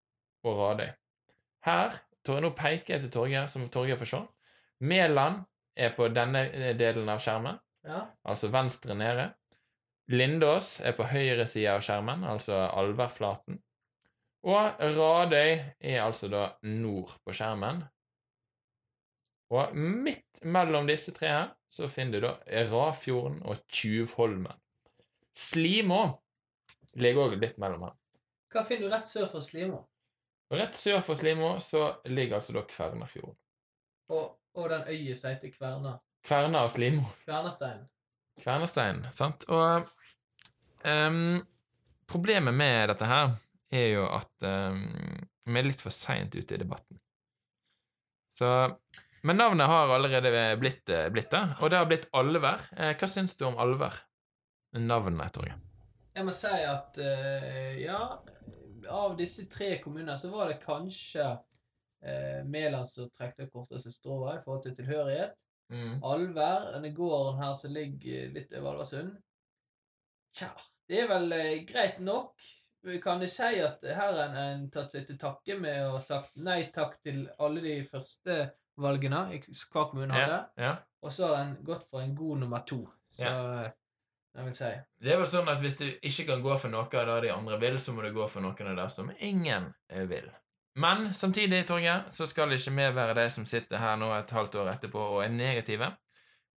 [0.44, 0.90] og Radøy.
[1.66, 4.18] Her Nå peker jeg til Torgeir, som Torgeir får se.
[4.86, 5.40] Mæland
[5.76, 8.04] er på denne eh, delen av skjermen, Ja.
[8.22, 9.32] altså venstre nede.
[10.08, 13.58] Lindås er på høyre side av skjermen, altså Alverflaten.
[14.46, 17.82] Og Radøy er altså da nord på skjermen.
[19.50, 24.54] Og midt mellom disse tre her så finner du da Rafjorden og Tjuvholmen.
[25.36, 26.04] Slimå
[26.94, 27.96] ligger òg litt mellom her.
[28.52, 29.86] Hva finner du rett sør for Slimo?
[30.52, 33.36] Og rett sør for Slimo så ligger altså da Kvernafjorden.
[34.12, 34.24] Og,
[34.60, 35.94] og den øya som heter Kverna.
[36.22, 37.06] Kverna og Slimo.
[37.24, 37.86] Kvernastein.
[38.42, 39.46] Kvernastein, sant?
[39.48, 39.88] Og
[40.84, 41.40] um,
[42.10, 43.32] problemet med dette her
[43.72, 44.84] er jo at um,
[45.48, 47.00] vi er litt for seint ute i debatten.
[48.32, 48.52] Så
[49.22, 52.64] Men navnet har allerede blitt, eh, blitt det, og det har blitt Alver.
[52.76, 54.00] Eh, hva syns du om Alver?
[54.74, 55.60] Navnet, Torgeir.
[56.12, 58.00] Jeg må si at uh, ja,
[58.92, 61.24] av disse tre kommunene så var det kanskje
[62.04, 65.36] eh, Mæland som trekte korteste strået i forhold til tilhørighet.
[65.72, 66.02] Mm.
[66.04, 69.14] Alver, denne gården her som ligger litt over Alversund.
[70.36, 70.50] Tja,
[70.88, 72.34] det er vel eh, greit nok.
[73.02, 76.34] Kan jeg si at her har en tatt seg til takke med å ha sagt
[76.42, 78.40] nei takk til alle de første
[78.82, 80.72] valgene i hva kommune hadde, Ja, ja.
[81.04, 82.80] og så har en gått for en god nummer to.
[83.14, 83.70] Så eh, jeg vil
[84.56, 87.28] si Det er vel sånn at hvis du ikke kan gå for noe av det
[87.28, 90.30] de andre vil, så må du gå for noen av det som ingen eh, vil.
[90.74, 94.56] Men samtidig, Torgeir, så skal ikke vi være de som sitter her nå et halvt
[94.62, 95.90] år etterpå og er negative.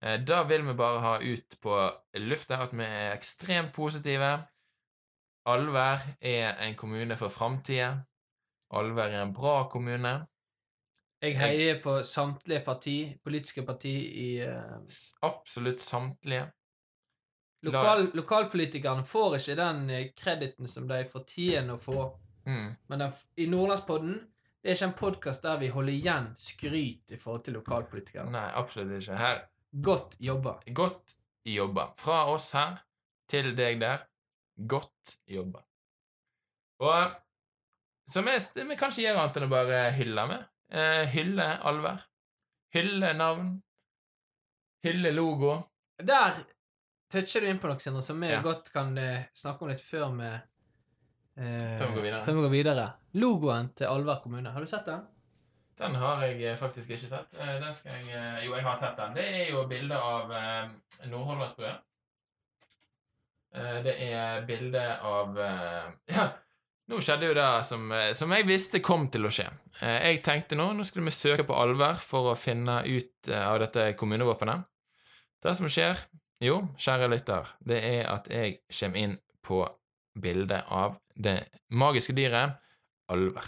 [0.03, 1.79] Eh, Da vil vi bare ha ut på
[2.23, 4.31] lufta at vi er ekstremt positive.
[5.45, 8.05] Alver er en kommune for framtida.
[8.71, 10.15] Alver er en bra kommune.
[11.21, 14.79] Jeg heier på samtlige parti, politiske parti i uh...
[15.23, 16.51] Absolutt samtlige.
[17.65, 22.05] Lokal, Lokalpolitikerne får ikke den eh, krediten som de fortjener å få.
[22.45, 22.69] Mm.
[22.91, 24.15] Men den, i Nordlandspodden
[24.65, 28.31] det er ikke en podkast der vi holder igjen skryt i forhold til lokalpolitikerne.
[28.33, 29.17] Nei, absolutt ikke.
[29.19, 29.43] Her
[29.75, 30.55] Godt jobba.
[30.65, 31.89] Godt jobba.
[31.99, 32.79] Fra oss her
[33.29, 34.05] til deg der.
[34.55, 35.61] Godt jobba.
[36.81, 37.13] Og
[38.09, 40.49] som vi, vi kan ikke gjøre annet enn å bare hylle med.
[40.71, 42.05] Eh, hylle alver.
[42.73, 43.51] Hylle navn.
[44.85, 45.57] Hylle logo.
[46.01, 46.41] Der
[47.15, 48.41] toucher du inn på noe, Sindre, som vi Ja.
[48.45, 52.23] godt kan eh, snakke om litt før vi eh, Før vi går videre.
[52.27, 52.85] før vi går videre.
[53.23, 54.51] Logoen til Alver kommune.
[54.53, 55.03] Har du sett den?
[55.75, 57.33] Den har jeg eh, faktisk ikke sett.
[57.39, 59.13] Eh, Den skal jeg Jo, jeg har sett den.
[59.17, 60.31] Det er jo bilde av
[61.09, 61.73] Nordhordlandsbrua.
[63.55, 65.37] Eh, Det er bilde av
[66.15, 66.29] Ja,
[66.91, 69.47] nå skjedde jo det som, som jeg visste kom til å skje.
[69.81, 73.59] Eh, Jeg tenkte nå nå skulle vi søke på Alver for å finne ut av
[73.63, 74.63] dette kommunevåpenet.
[75.45, 75.99] Det som skjer,
[76.43, 79.61] jo, kjære lytter, det er at jeg kommer inn på
[80.15, 81.39] bildet av det
[81.71, 82.57] magiske dyret
[83.11, 83.45] Alver.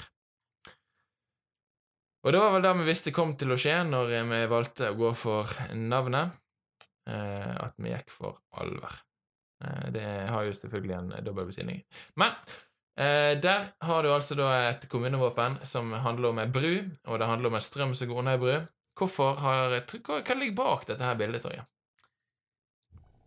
[2.27, 4.97] Og det var vel det vi visste kom til å skje når vi valgte å
[4.99, 6.35] gå for navnet.
[7.07, 8.97] Eh, at vi gikk for Alver.
[9.63, 11.79] Eh, det har jo selvfølgelig en dobbel betydning.
[12.19, 12.35] Men
[12.99, 16.73] eh, der har du altså da et kommunevåpen som handler om ei bru,
[17.07, 18.67] og det handler om en strøm som går under ei bru.
[18.97, 21.63] Hvorfor har hva ligger bak dette her bildet, Torje?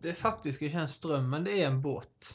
[0.01, 2.31] Det er faktisk ikke en strøm, men det er en båt.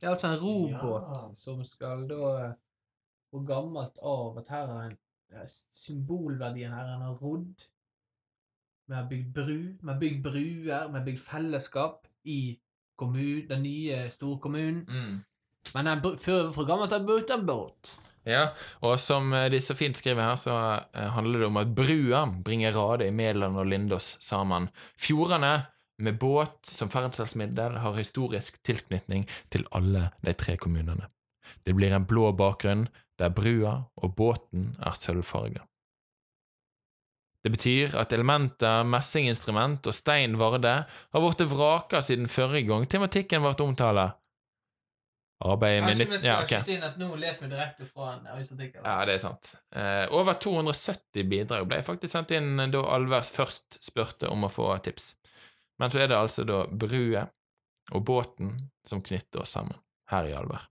[0.00, 1.34] Det er altså en robåt Ja.
[1.34, 2.52] som skal da eh,
[3.32, 4.98] få gammelt av at her er en
[5.74, 7.64] Symbolverdien her er en har rodd.
[8.86, 12.58] Vi har bygd bru, vi har bygd bruer, vi har bygd fellesskap i
[12.96, 14.84] kommun, den nye storkommunen.
[14.88, 15.22] Mm.
[15.74, 17.96] Men den før fra gammelt har brukt en båt.
[18.24, 18.46] Ja,
[18.80, 20.54] og som eh, de så fint skriver her, så
[20.94, 24.68] eh, handler det om at brua bringer Rade, Mæland og Lindås sammen.
[25.00, 25.66] Fjordene,
[25.98, 31.06] med båt som ferdselsmiddel, har historisk tilknytning til alle de tre kommunene.
[31.64, 35.62] Det blir en blå bakgrunn, der brua og båten er sølvfarga.
[37.44, 43.44] Det betyr at elementer, messinginstrument og stein Varde har blitt vraka siden forrige gang tematikken
[43.44, 44.16] ble omtalt.
[45.44, 46.52] Arbeidet med nytt Ja, ok.
[46.72, 48.80] inn at nå leser vi direkte fra en avisartikkel.
[48.86, 49.50] Ja, det er sant.
[49.76, 54.70] Eh, over 270 bidrag ble faktisk sendt inn da Alvers først spurte om å få
[54.86, 55.10] tips.
[55.78, 57.24] Men så er det altså da brua
[57.92, 58.52] og båten
[58.86, 59.76] som knytter oss sammen
[60.12, 60.68] her i Alver.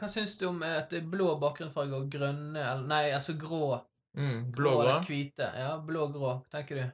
[0.00, 3.78] Hva syns du om at det er blå bakgrunnsfarge og grønne eller Nei, altså grå.
[4.16, 5.48] Mm, Blå grå eller hvite.
[5.60, 6.32] Ja, blå-grå.
[6.50, 6.86] Tenker du?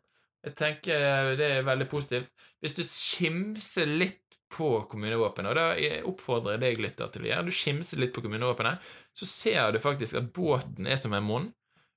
[0.46, 2.28] Jeg tenker det er veldig positivt.
[2.62, 4.20] Hvis du skimser litt
[4.52, 8.22] på kommunevåpenet, og da oppfordrer jeg deg lytter til å gjøre, du skimser litt på
[8.26, 8.82] kommunevåpenet,
[9.16, 11.48] så ser du faktisk at båten er som en munn,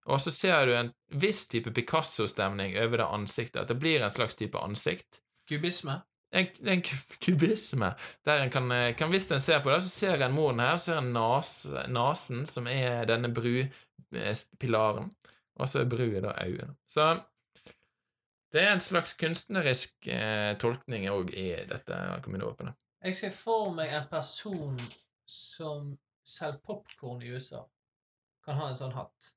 [0.06, 4.14] og så ser du en viss type Picasso-stemning over det ansiktet, at det blir en
[4.14, 5.22] slags type ansikt.
[5.50, 6.00] Kubisme?
[6.32, 6.82] En, en
[7.26, 7.94] kubisme,
[8.26, 10.78] der en kan, eh, kan Hvis en ser på det, så ser en moren her,
[10.78, 11.54] så ser en nas,
[11.90, 15.10] nasen, som er denne brupilaren,
[15.60, 16.76] og så er brua da øynene.
[16.88, 17.16] Så
[18.54, 22.78] det er en slags kunstnerisk eh, tolkning òg i dette kommunevåpenet.
[23.06, 24.80] Jeg ser for meg en person
[25.30, 25.94] som
[26.28, 27.62] selger popkorn i USA.
[28.46, 29.34] Kan ha en sånn hatt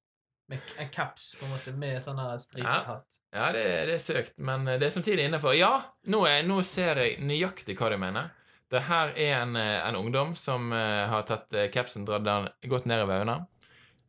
[0.52, 3.00] Med en caps på en måte med sånn stripet Ja.
[3.32, 5.54] Ja, det, det er søkt, men det er samtidig innenfor.
[5.56, 5.70] Ja,
[6.12, 8.28] nå, er, nå ser jeg nøyaktig hva du mener.
[8.72, 12.50] Det her er en, eh, en ungdom som eh, har tatt eh, capsen, dratt den
[12.68, 13.38] godt ned i øynene,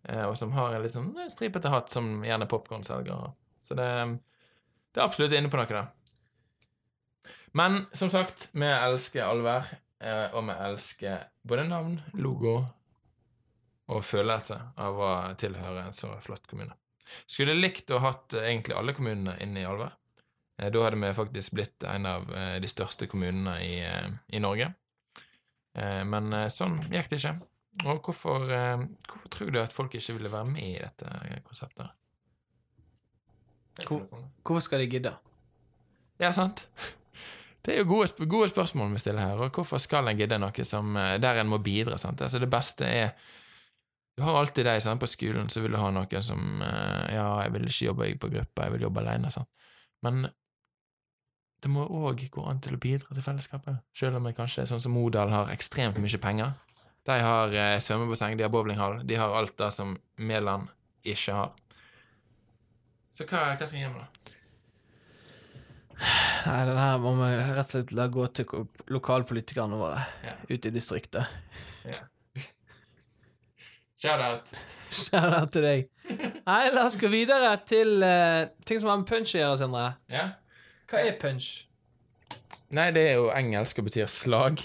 [0.10, 3.16] eh, og som har en litt sånn eh, stripete hatt som gjerne popkornselger.
[3.16, 3.34] har.
[3.64, 3.88] Så det,
[4.92, 5.86] det er absolutt inne på noe, da.
[7.56, 9.72] Men som sagt, vi elsker allvær,
[10.04, 12.62] eh, og vi elsker både navn, logo
[13.92, 16.74] og følelse av å tilhøre en så flott kommune.
[17.28, 19.92] Skulle likt å ha hatt eh, egentlig alle kommunene inne i Alver.
[20.62, 23.74] Eh, Da hadde vi faktisk blitt en av eh, de største kommunene i,
[24.38, 24.72] i Norge.
[25.74, 27.32] Men sånn gikk det ikke.
[27.90, 28.44] Og hvorfor,
[29.10, 31.90] hvorfor tror du at folk ikke ville være med i dette konseptet?
[33.88, 34.06] Hvor-
[34.44, 35.14] Hvorfor skal de gidde?
[36.22, 36.68] Ja, sant?
[37.66, 40.66] Det er jo gode, gode spørsmål vi stiller her, og hvorfor skal en gidde noe
[40.68, 41.98] som, der en må bidra?
[41.98, 42.22] sant?
[42.22, 43.16] Altså Det beste er
[44.18, 45.00] Du har alltid de sant?
[45.02, 48.30] på skolen så vil du ha noen som eh, Ja, jeg vil ikke jobbe på
[48.36, 49.50] gruppa, jeg vil jobbe alene, sant?
[50.06, 50.28] Men
[51.64, 54.82] det må òg gå an til å bidra til fellesskapet, selv om jeg kanskje, sånn
[54.84, 56.52] som Modal, har ekstremt mye penger.
[57.08, 60.68] De har eh, svømmebasseng, de har bowlinghall, de har alt det som Mæland
[61.08, 61.54] ikke har.
[63.16, 64.20] Så hva, hva skal jeg gjøre med det?
[66.44, 70.34] Nei, den her må vi rett og slett la gå til lokalpolitikerne våre Ja.
[70.50, 71.30] ute i distriktet.
[74.04, 74.50] Shout-out.
[75.00, 75.90] Shout-out til deg.
[76.44, 79.86] Nei, la oss gå videre til eh, ting som har med punch å gjøre, Sindre.
[80.12, 80.26] Ja.
[80.92, 81.52] Hva er punch?
[82.74, 84.60] Nei, det er jo engelsk og betyr slag.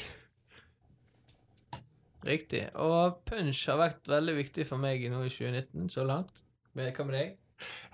[2.27, 2.65] Riktig.
[2.75, 6.43] Og punch har vært veldig viktig for meg nå i 2019, så langt.
[6.75, 7.35] Men hva med deg?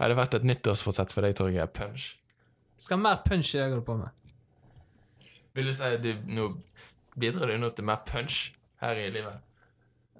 [0.00, 1.68] Har det vært et nyttårsforsett for deg, Torgeir?
[1.76, 2.14] Punch.
[2.80, 5.32] Skal mer punch i det jeg holder på med.
[5.54, 6.48] Vil du si at du nå
[7.20, 8.46] bidrar du nå til mer punch
[8.82, 9.44] her i livet?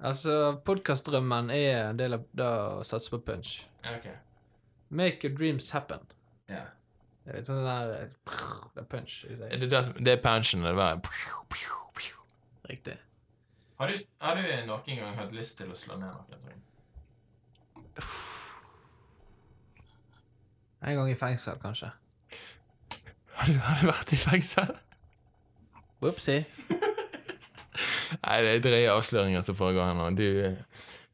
[0.03, 3.53] Altså, podkastdrømmen er en del av det å satse på punch.
[3.83, 4.09] Ja, ok.
[4.89, 5.99] Make your dreams happen.
[6.51, 6.65] Ja.
[7.25, 9.15] Det er litt sånn der prr, Det er punch.
[9.29, 10.99] Er det, som- det er punchen, det der
[12.69, 12.97] Riktig.
[13.79, 16.61] har du, har du noen gang hatt lyst til å slå ned noen?
[20.81, 21.91] En gang i fengsel, kanskje.
[23.35, 24.75] Har du, har du vært i fengsel?
[26.01, 26.45] Whoopsie.
[28.25, 30.09] Nei, det er drøye avsløringer som foregår her nå.
[30.17, 30.27] Du,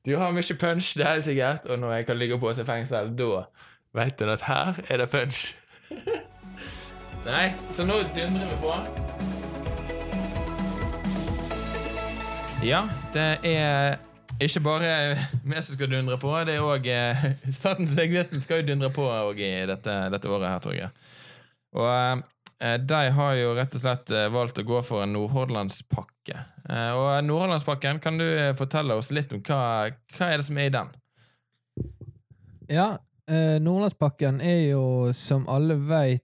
[0.06, 2.62] du har mye punch, det er helt sikkert, og når jeg kan ligge på oss
[2.62, 3.44] i fengsel, da
[3.98, 5.56] vet du at her er det punch.
[7.28, 8.78] Nei, så nå dundrer vi på.
[12.66, 13.98] Ja, det er
[14.42, 14.90] ikke bare
[15.44, 16.88] vi som skal dundre på, det er òg
[17.54, 19.06] Statens vegvesen skal jo dundre på
[19.38, 20.94] i dette, dette året her, Torgeir.
[21.78, 22.22] Og eh,
[22.78, 26.36] de har jo rett og slett eh, valgt å gå for en Nordhordlandspakke.
[26.70, 29.62] Eh, og Nordhordlandspakken, kan du eh, fortelle oss litt om hva,
[30.18, 30.92] hva er det som er i den?
[32.72, 32.88] Ja,
[33.30, 34.84] eh, Nordlandspakken er jo,
[35.18, 36.24] som alle veit,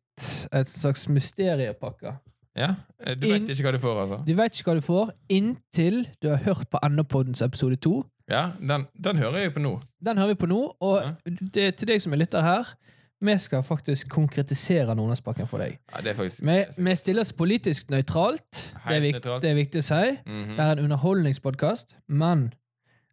[0.54, 2.16] et slags mysteriepakke.
[2.58, 2.72] Ja,
[3.06, 4.20] eh, Du vet ikke hva du får, altså?
[4.26, 8.00] Du veit ikke hva du får inntil du har hørt på NO-poddens episode to.
[8.30, 9.76] Ja, den, den hører jeg på nå.
[10.04, 11.12] Den hører vi på nå, og Ja.
[11.54, 12.72] det, til deg som er lytter her,
[13.20, 15.80] vi skal faktisk konkretisere Nordlandspakken for deg.
[15.90, 18.60] Ja, det faktisk Vi, vi stiller oss politisk nøytralt.
[18.84, 20.04] Det er, vikt, det er viktig å si.
[20.26, 20.54] Mhm.
[20.58, 22.52] Det er en underholdningspodkast, men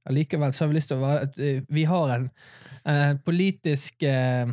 [0.04, 2.28] allikevel så har vi lyst til å være at eh, Vi har en,
[2.84, 4.52] en politisk eh,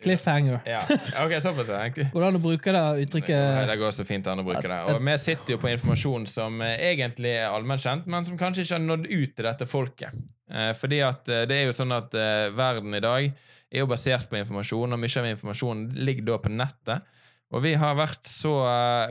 [0.00, 0.60] cliffhanger.
[0.64, 0.80] Ja,
[1.24, 1.68] ok, såpass.
[1.68, 1.88] ja.
[1.90, 3.66] Går det an å bruke det uttrykket?
[3.68, 4.78] det går så fint an å bruke det.
[4.94, 8.64] Og vi sitter jo på informasjon som eh, egentlig er allment kjent, men som kanskje
[8.64, 10.22] ikke har nådd ut til dette folket.
[10.50, 13.88] Eh, fordi at eh, det er jo sånn at eh, verden i dag er jo
[13.90, 17.12] basert på informasjon, og mye av informasjonen ligger da på nettet.
[17.50, 17.98] Og vi har
[18.30, 18.50] så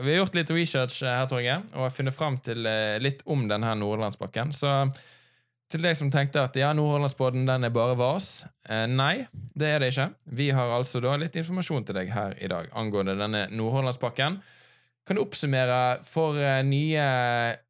[0.00, 2.64] Vi har gjort litt research her, Torgeir, og har funnet fram til
[3.04, 4.52] litt om denne Nordlandspakken.
[4.56, 4.70] Så
[5.70, 8.46] til deg som tenkte at ja, Nordhordlandsbåten den er bare vas.
[8.66, 10.08] Eh, nei, det er det ikke.
[10.40, 14.40] Vi har altså da litt informasjon til deg her i dag angående denne Nordhordlandspakken.
[15.06, 17.04] Kan du oppsummere for nye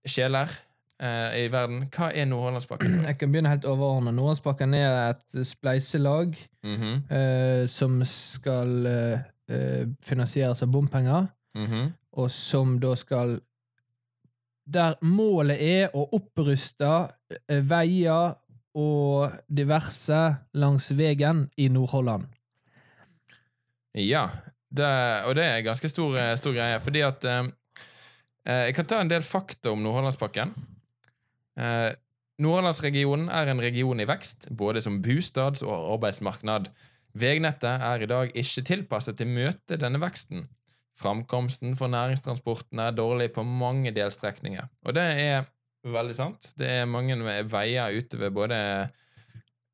[0.08, 0.54] sjeler
[1.00, 2.98] i verden, hva er Nordhordlandspakken?
[3.08, 4.14] Jeg kan begynne helt overordnet.
[4.14, 6.96] Nordhordlandspakken er et spleiselag mm -hmm.
[7.16, 11.92] uh, som skal uh, eh, finansieres av bompenger, mhm.
[12.12, 13.40] og som da skal
[14.72, 18.36] Der målet er å oppruste uh, veier
[18.74, 20.18] og diverse
[20.54, 22.28] langs veien i Nordhordland.
[23.94, 24.28] Ja,
[24.70, 24.90] det,
[25.26, 27.48] og det er ganske stor, eh, stor greie, fordi at eh,
[28.46, 30.54] eh, Jeg kan ta en del fakta om Nordhordlandspakken.
[31.58, 31.90] Eh,
[32.40, 36.70] Nordhordlandsregionen er en region i vekst, både som bostads- og arbeidsmarked.
[37.20, 40.46] Vegnettet er i dag ikke tilpasset til møte denne veksten.
[41.00, 44.68] Framkomsten for næringstransporten er dårlig på mange delstrekninger.
[44.86, 45.44] Og det er
[45.84, 46.52] veldig sant.
[46.58, 47.16] Det er mange
[47.50, 48.58] veier ute ved både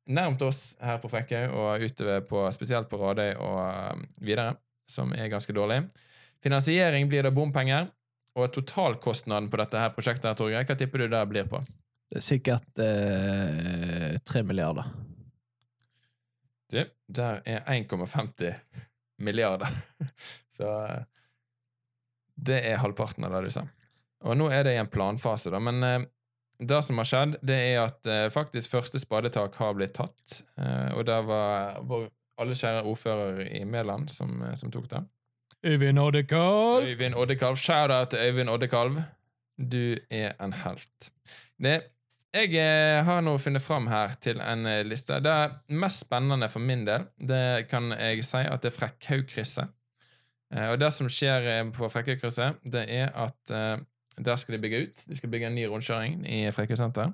[0.07, 3.59] nærmt oss her på Frekkøy og utover på, spesielt på Radøy og
[3.93, 4.55] um, videre,
[4.89, 5.81] som er ganske dårlig.
[6.43, 7.89] Finansiering blir det bompenger.
[8.37, 11.61] Og totalkostnaden på dette her prosjektet, her, Torgeir, hva tipper du det blir på?
[12.07, 14.91] Det er sikkert eh, milliarder.
[16.71, 18.53] Du, der er 1,50
[19.23, 19.71] milliarder.
[20.57, 21.01] Så eh,
[22.37, 23.65] det er halvparten av det du sa.
[24.27, 25.59] Og nå er det i en planfase, da.
[25.63, 26.05] Men eh,
[26.59, 30.43] det som har skjedd, det er at eh, faktisk første spadetak har blitt tatt.
[30.61, 32.07] Eh, og det var vår
[32.41, 35.03] alle kjære ordfører i Mæland som, eh, som tok det.
[35.65, 36.83] Øyvind Oddekalv.
[36.85, 37.55] Øyvind Oddekalv.
[37.55, 39.01] Shout-out til Øyvind Oddekalv.
[39.57, 41.11] Du er en helt.
[41.63, 41.81] Det,
[42.35, 45.17] jeg eh, har nå funnet fram her til en eh, liste.
[45.23, 49.71] Det er mest spennende for min del, det kan jeg si at det er Frekkhaugkrysset.
[50.53, 53.53] Eh, og det som skjer på Frekkhaugkrysset, det er at
[54.17, 55.03] der skal de bygge ut.
[55.09, 57.13] De skal bygge en ny rundkjøring i Frekkhaug senter.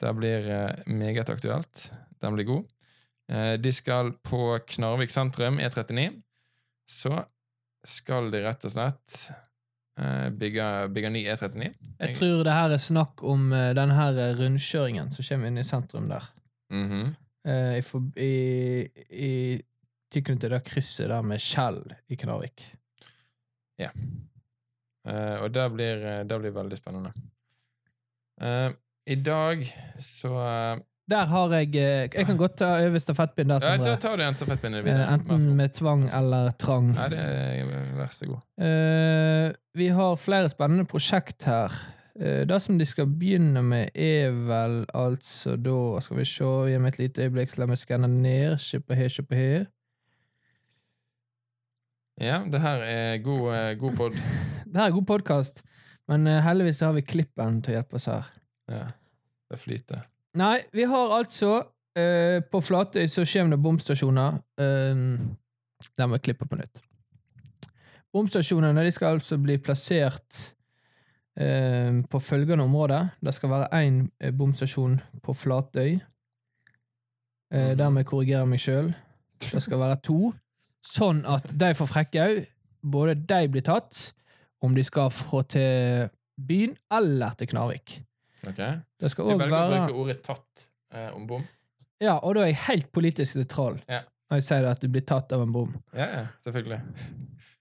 [0.00, 0.48] Det blir
[0.86, 1.90] meget aktuelt.
[2.20, 2.64] Den blir god.
[3.60, 6.10] De skal på Knarvik sentrum, E39.
[6.88, 7.22] Så
[7.86, 9.16] skal de rett og slett
[10.00, 11.70] eh, bygge, bygge ny E39.
[12.00, 15.62] Jeg tror det her er snakk om uh, den her eh, rundkjøringen som kommer inn
[15.62, 16.28] i sentrum der.
[16.70, 17.14] Mm -hmm.
[18.16, 19.62] i, i, I
[20.12, 22.66] tilknytning til det krysset der med Kjell i Knarvik.
[25.08, 27.12] Eh, og det blir, eh, det blir veldig spennende.
[28.40, 28.72] Uh,
[29.04, 29.64] I dag
[30.00, 33.96] så eh, Der har jeg eh, Jeg kan godt ta over stafettpinnen der, ja, Da
[33.98, 35.06] tar du en stafettpinne Eh, videre.
[35.16, 36.92] Enten med tvang eller trang.
[36.94, 38.44] Nei, det er, vær så god.
[38.60, 41.74] Uh, vi har flere spennende prosjekt her.
[42.14, 46.78] Uh, det som de skal begynne med, er vel altså da Skal vi se, gi
[46.78, 48.58] meg et lite øyeblikk, så la meg skanne ned.
[48.62, 49.66] Kjøpe her, kjøpe her.
[52.20, 54.22] Ja, det her er god, uh, god pod.
[54.70, 55.64] Det her er god podkast,
[56.06, 58.28] men eh, heldigvis har vi klippen til å hjelpe oss her.
[58.70, 58.84] Ja,
[59.50, 60.04] det flyter.
[60.38, 61.56] Nei, vi har altså
[61.98, 64.38] uh, På Flatøy så kommer det bomstasjoner.
[64.60, 65.36] Um,
[65.98, 66.82] der må jeg klippe på nytt.
[68.12, 70.54] Bomstasjonene de skal altså bli plassert
[71.40, 73.00] uh, på følgende område.
[73.20, 75.98] Det skal være én eh, bomstasjon på Flatøy.
[77.54, 78.92] Uh, dermed korrigerer jeg meg sjøl.
[79.40, 80.32] Det skal være to.
[80.86, 82.44] Sånn at de får Frekkhaug,
[82.80, 84.14] både de blir tatt,
[84.62, 86.08] om de skal få til
[86.40, 87.98] byen eller til Knarvik.
[88.46, 88.60] Ok?
[89.00, 91.42] Det skal Du òg velger å bruke ordet 'tatt' eh, om bom.
[92.00, 94.00] Ja, og da er jeg helt politisk nøytral Ja.
[94.30, 95.74] når jeg sier at du blir tatt av en bom.
[95.92, 96.80] Ja, ja, selvfølgelig.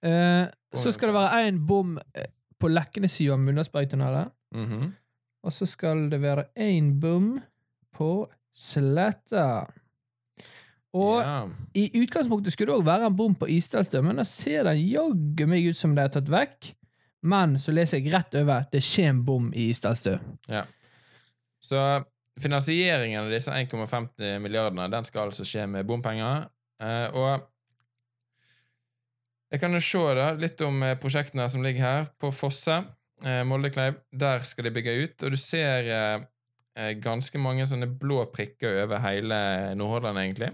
[0.02, 2.28] Eh, så skal det være én bom på
[2.60, 4.32] på Leknesida av Munnadsbergtunnelen.
[4.56, 4.92] Mm -hmm.
[5.44, 7.42] Og så skal det være én bom
[7.96, 9.66] på Sletta.
[10.94, 11.48] Og ja.
[11.74, 15.46] i utgangspunktet skulle det òg være en bom på Isdalstø, men da ser den jaggu
[15.48, 16.74] meg ut som det er tatt vekk.
[17.28, 20.18] Men så leser jeg rett over det skjer en bom i Isdalstø.
[21.60, 21.80] Så
[22.40, 26.48] finansieringen av disse 1,50 milliardene den skal altså skje med bompenger.
[26.80, 27.50] Eh, og
[29.50, 32.10] jeg kan jo se da, litt om eh, prosjektene som ligger her.
[32.22, 32.80] På Fosse,
[33.26, 35.26] eh, Moldekleiv, der skal de bygge ut.
[35.26, 36.28] Og du ser eh,
[36.80, 39.40] eh, ganske mange sånne blå prikker over hele
[39.80, 40.54] Nordhordland, egentlig.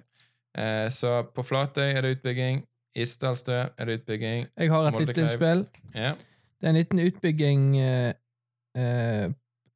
[0.58, 2.63] Eh, så på Flatøy er det utbygging.
[2.95, 4.47] Isdalstø er det utbygging.
[4.56, 5.65] Jeg har et lite innspill.
[5.93, 6.15] Ja,
[6.59, 8.13] Det er en liten utbygging eh,
[8.77, 9.25] eh,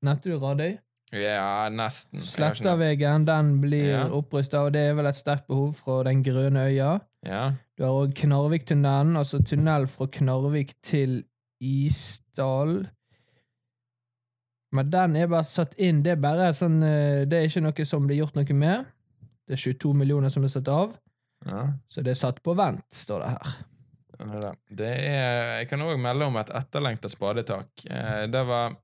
[0.01, 0.77] Nevnte du Radøy?
[1.11, 2.21] ja nesten.
[2.21, 4.03] Slettavegen den blir Ja.
[4.13, 6.99] opprusta, og det er vel et sterkt behov fra Den grønne øya.
[7.25, 7.53] Ja.
[7.77, 11.23] Du har òg Knarviktunnelen, altså tunnel fra Knarvik til
[11.59, 12.87] Isdal.
[14.71, 16.03] Men den er bare satt inn.
[16.05, 18.85] Det er bare sånn eh, Det er ikke noe som blir gjort noe med.
[19.49, 20.91] Det er 22 millioner som er satt av,
[21.47, 21.63] ja.
[21.89, 23.53] så det er satt på vent, står det her.
[24.19, 24.89] Det.
[24.89, 27.85] Er, jeg kan òg melde om et etterlengta spadetak.
[27.87, 28.75] Eh, det var,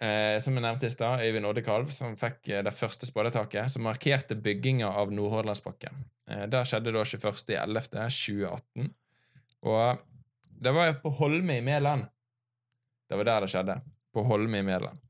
[0.00, 3.84] eh, som jeg nevnte i stad, Øyvind Oddekalv som fikk eh, det første spadetaket, som
[3.84, 6.00] markerte bygginga av Nordhordlandspakken.
[6.30, 8.90] Eh, det skjedde da 21.11.2018.
[9.68, 10.04] Og
[10.64, 12.08] det var på Holme i Mæland.
[13.08, 13.80] Det var der det skjedde.
[14.14, 15.00] På Holme i Mæland.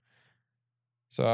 [1.14, 1.26] Så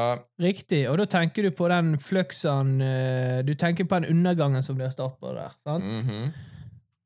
[0.43, 4.77] Riktig, og da tenker du på den fløksen eh, Du tenker på den undergangen som
[4.77, 5.89] blir startbare der, sant?
[5.89, 6.33] mhm.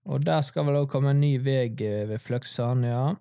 [0.05, 3.15] Og der skal vel òg komme en ny vei eh, ved Fløksania.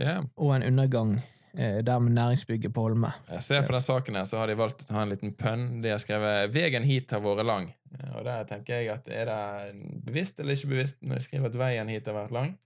[0.00, 0.18] Ja.
[0.36, 1.14] Og en undergang
[1.58, 3.12] eh, der med næringsbygget på Holme.
[3.30, 5.80] Jeg ser på den saken her, så har de valgt å ha en liten pønn.
[5.82, 7.70] De har skrevet 'Vegen hit har vært lang'.
[8.16, 11.58] Og der tenker jeg at er det bevisst eller ikke bevisst når de skriver at
[11.60, 12.56] 'veien hit har vært lang',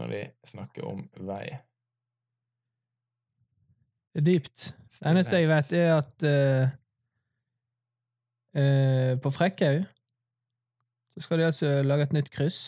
[0.00, 1.58] når de snakker om vei.
[4.16, 4.72] Det er dypt.
[4.88, 6.68] Det eneste jeg vet, er at uh,
[8.56, 9.84] uh, på Frekkhaug
[11.16, 12.60] så skal de altså lage et nytt kryss.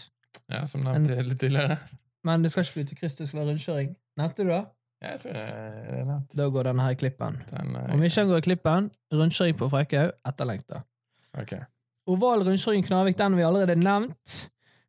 [0.49, 1.77] Ja, som nevnt litt tidligere.
[2.25, 3.95] Men det skal ikke bli til kryss, det skal være rundkjøring.
[4.19, 4.63] Nevnte du det?
[5.03, 6.37] Ja, jeg tror det er nevnt.
[6.41, 7.37] Da går denne her i klippen.
[7.53, 10.81] Den, uh, Om ikke den går i klippen, rundkjøring på Frekkhaug, etterlengta.
[11.39, 11.55] Ok.
[12.09, 14.39] Oval rundkjøring Knarvik, den har vi allerede nevnt.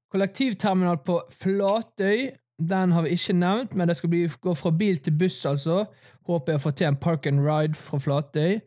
[0.09, 2.29] Kollektivterminal på Flatøy,
[2.69, 5.83] den har vi ikke nevnt, men det skal bli, gå fra bil til buss, altså.
[6.27, 8.59] Håper jeg får til en park and ride fra Flatøy.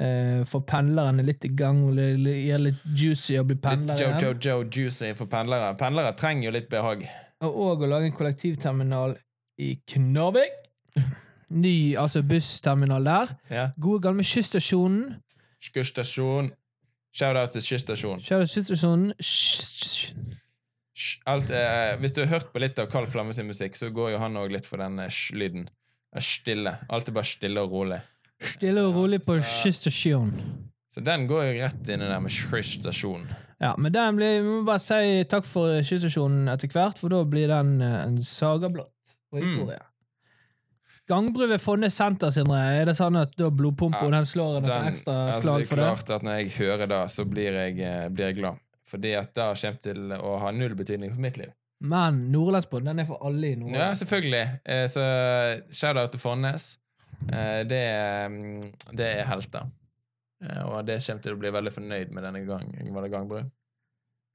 [0.00, 4.22] Eh, for pendlerne litt i gang, gjør litt juicy å bli pendler Joe, igjen.
[4.22, 5.74] Joe, Joe juicy for pendlere.
[5.80, 7.04] Pendlere trenger jo litt behag.
[7.44, 9.18] Og å lage en kollektivterminal
[9.60, 10.56] i Knarvik.
[11.64, 13.34] Ny altså bussterminal der.
[13.50, 13.66] Ja.
[13.76, 15.18] Gode, gamle Kyststasjonen.
[15.60, 16.52] Skustasjon.
[17.12, 18.22] Shout-out til Kyststasjonen.
[18.24, 20.36] Shout out til Kyststasjonen.
[21.28, 24.14] Alt, eh, hvis du har hørt på litt av Carl Flamme sin musikk, så går
[24.14, 25.68] jo han òg litt for den eh, sj-lyden.
[26.16, 26.74] Er Stille.
[26.88, 28.00] Alt er bare stille og rolig.
[28.40, 29.70] Stille og rolig på Så-
[30.90, 33.26] Så den går jo rett inn i der med Skysstasjon.
[33.60, 37.22] Ja, men den blir, vi må bare si takk for skysstasjonen etter hvert, for da
[37.24, 39.44] blir den eh, en sagablått på Mm.
[39.46, 39.78] historie.
[41.10, 42.58] Gangbru ved Fonnes senter, Sindre.
[42.80, 45.62] Er det sånn at da blodpumpa Ja, den slår en Den, ekstra altså, slag det
[45.62, 45.84] er for det?
[45.84, 48.58] klart at når jeg hører det, så blir jeg, eh, blir jeg glad.
[48.86, 51.52] Fordi at det kommer til å ha null betydning for mitt liv.
[51.82, 54.60] Men Nordlandsbåten den er for alle i Ja, selvfølgelig.
[54.66, 55.00] Eh, Så
[55.72, 56.76] shout-out til Fonnes.
[57.28, 57.84] Eh, Det,
[58.30, 59.66] mm, det er helter.
[60.42, 63.42] Eh, Og det kommer til å bli veldig fornøyd med denne gang, det gangbru.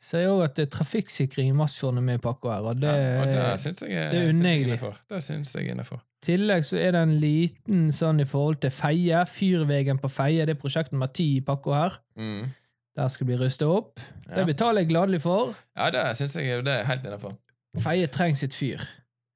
[0.06, 3.22] Ser òg at det trafikksikring i Masfjorden er med i pakka her, og det, ja,
[3.24, 5.00] og det syns jeg jeg innafor.
[5.10, 6.02] Det syns jeg innafor.
[6.22, 9.24] I tillegg så er det en liten sånn i forhold til Feie.
[9.30, 11.98] Fyrvegen på Feie, det er prosjekt nummer ti i pakka her.
[12.20, 12.52] Mm.
[12.96, 14.00] Der skal bli rusta opp.
[14.28, 14.36] Ja.
[14.42, 15.56] Det betaler jeg gladelig for.
[15.78, 17.38] ja, det syns jeg det er helt innafor.
[17.82, 18.84] Feie trenger sitt fyr.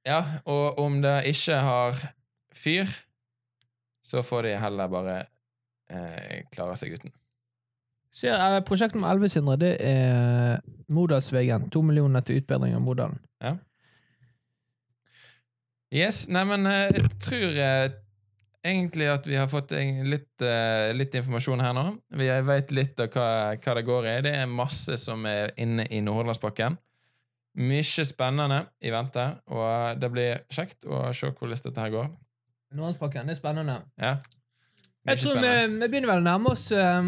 [0.07, 1.97] Ja, og om det ikke har
[2.55, 2.87] fyr,
[4.09, 5.15] så får de heller bare
[5.93, 7.13] eh, klare seg uten.
[8.09, 11.69] Ser, eh, prosjekt nummer 11, Sindre, det er Modalsvegen.
[11.73, 13.19] To millioner til utbedring av Modalen.
[15.89, 17.87] Yes, nei, men eh, jeg tror eh,
[18.61, 21.85] egentlig at vi har fått en, litt, eh, litt informasjon her nå.
[22.19, 24.13] Vi vet litt av hva, hva det går i.
[24.27, 26.77] Det er masse som er inne i Nordhordlandspakken.
[27.59, 32.11] Mye spennende i vente, og det blir kjekt å se hvordan dette her går.
[32.71, 33.79] Nordlandspakken, det er spennende.
[33.97, 34.15] Ja.
[35.09, 37.07] Jeg tror vi, vi begynner vel å nærme oss uh,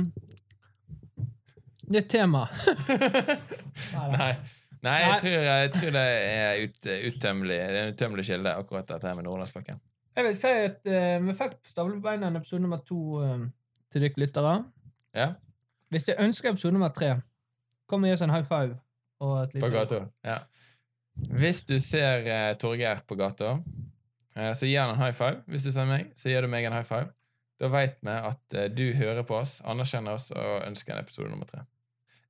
[1.92, 2.48] nytt tema.
[4.18, 4.34] Nei.
[4.82, 7.58] Nei, jeg tror, jeg tror det er ut, uttømmelig.
[7.62, 9.78] Det er en uttømmelig kilde, akkurat dette her med Nordlandspakken.
[10.18, 13.44] Jeg vil si at uh, vi fikk stablet på beina en episode nummer to uh,
[13.94, 14.56] til dere lyttere.
[15.16, 15.34] Ja,
[15.94, 17.14] Hvis dere ønsker episode nummer tre,
[17.88, 18.80] kom og gi oss en high five.
[19.22, 20.02] På gata.
[20.26, 20.40] Ja.
[21.38, 23.60] Hvis du ser uh, Torgeir på gata,
[24.32, 25.42] så gi han en high five.
[25.52, 27.10] Hvis du ser meg, så gir du meg en high five.
[27.62, 31.30] Da veit vi at eh, du hører på oss, anerkjenner oss og ønsker en episode
[31.30, 31.66] nummer tre.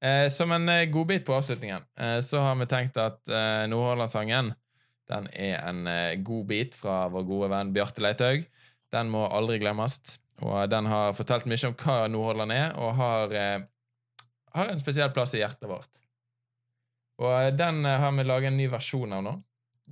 [0.02, 4.56] Eh, som en eh, godbit på avslutningen eh, så har vi tenkt at eh, Nordhordlandssangen
[5.12, 8.46] den er en godbit god bit fra vår gode venn Bjarte Leithaug.
[8.96, 9.98] Den må aldri glemmes.
[10.42, 13.66] Og den har fortalt mye om hva Nordhordland er, og har, eh,
[14.56, 16.00] har en spesiell plass i hjertet vårt.
[17.22, 19.36] Og eh, den eh, har vi laget en ny versjon av nå.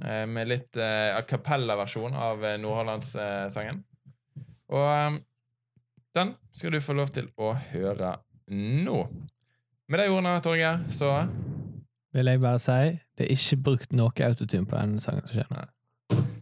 [0.04, 3.84] Eh, Med litt eh, a cappella-versjon av eh, Nordhordlandssangen.
[4.70, 5.18] Og eh,
[6.16, 8.16] den skal du få lov til å høre
[8.50, 9.00] nå.
[9.90, 11.12] Med de ordene, Torgeir, så
[12.14, 12.78] Vil jeg bare si,
[13.18, 15.26] det er ikke brukt noe autotune på den sangen.
[15.28, 15.70] som skjer.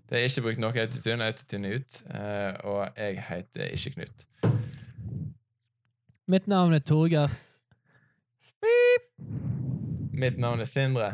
[0.07, 1.25] Det er ikke brukt noe autotune.
[1.27, 1.97] Autotune er ut.
[2.15, 4.27] eh, Og jeg heter ikke Knut.
[6.27, 7.31] Mitt navn er Torgeir.
[10.17, 11.11] Mitt navn er Sindre.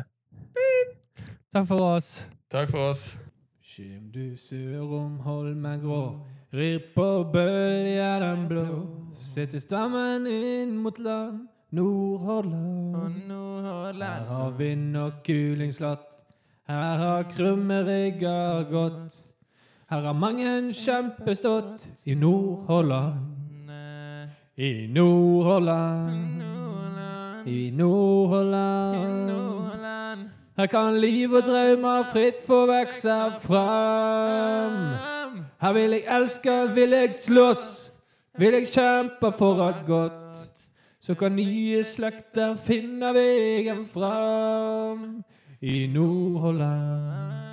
[1.54, 2.28] Takk for oss.
[2.54, 3.18] Takk for oss.
[3.66, 6.22] Kjem du sur om Holmen grå,
[6.54, 8.86] rir på bølja den blå.
[9.18, 13.26] Setter stammen inn mot land, Nordhordland.
[13.98, 16.14] Her har vind og kuling slått,
[16.70, 19.18] her har krumme rigger gått.
[19.90, 23.18] Her har mange en kjempe stått i Nordhordland.
[24.54, 26.38] I Nordhordland,
[27.50, 29.83] i Nordhordland.
[30.56, 34.76] Her kan liv og drømmer fritt få vokse fram.
[35.60, 37.64] Her vil jeg elske, vil jeg slåss,
[38.38, 40.50] vil jeg kjempe for alt godt.
[41.00, 45.24] Så kan nye slekter finne veien fram
[45.60, 47.43] i Nordhordland.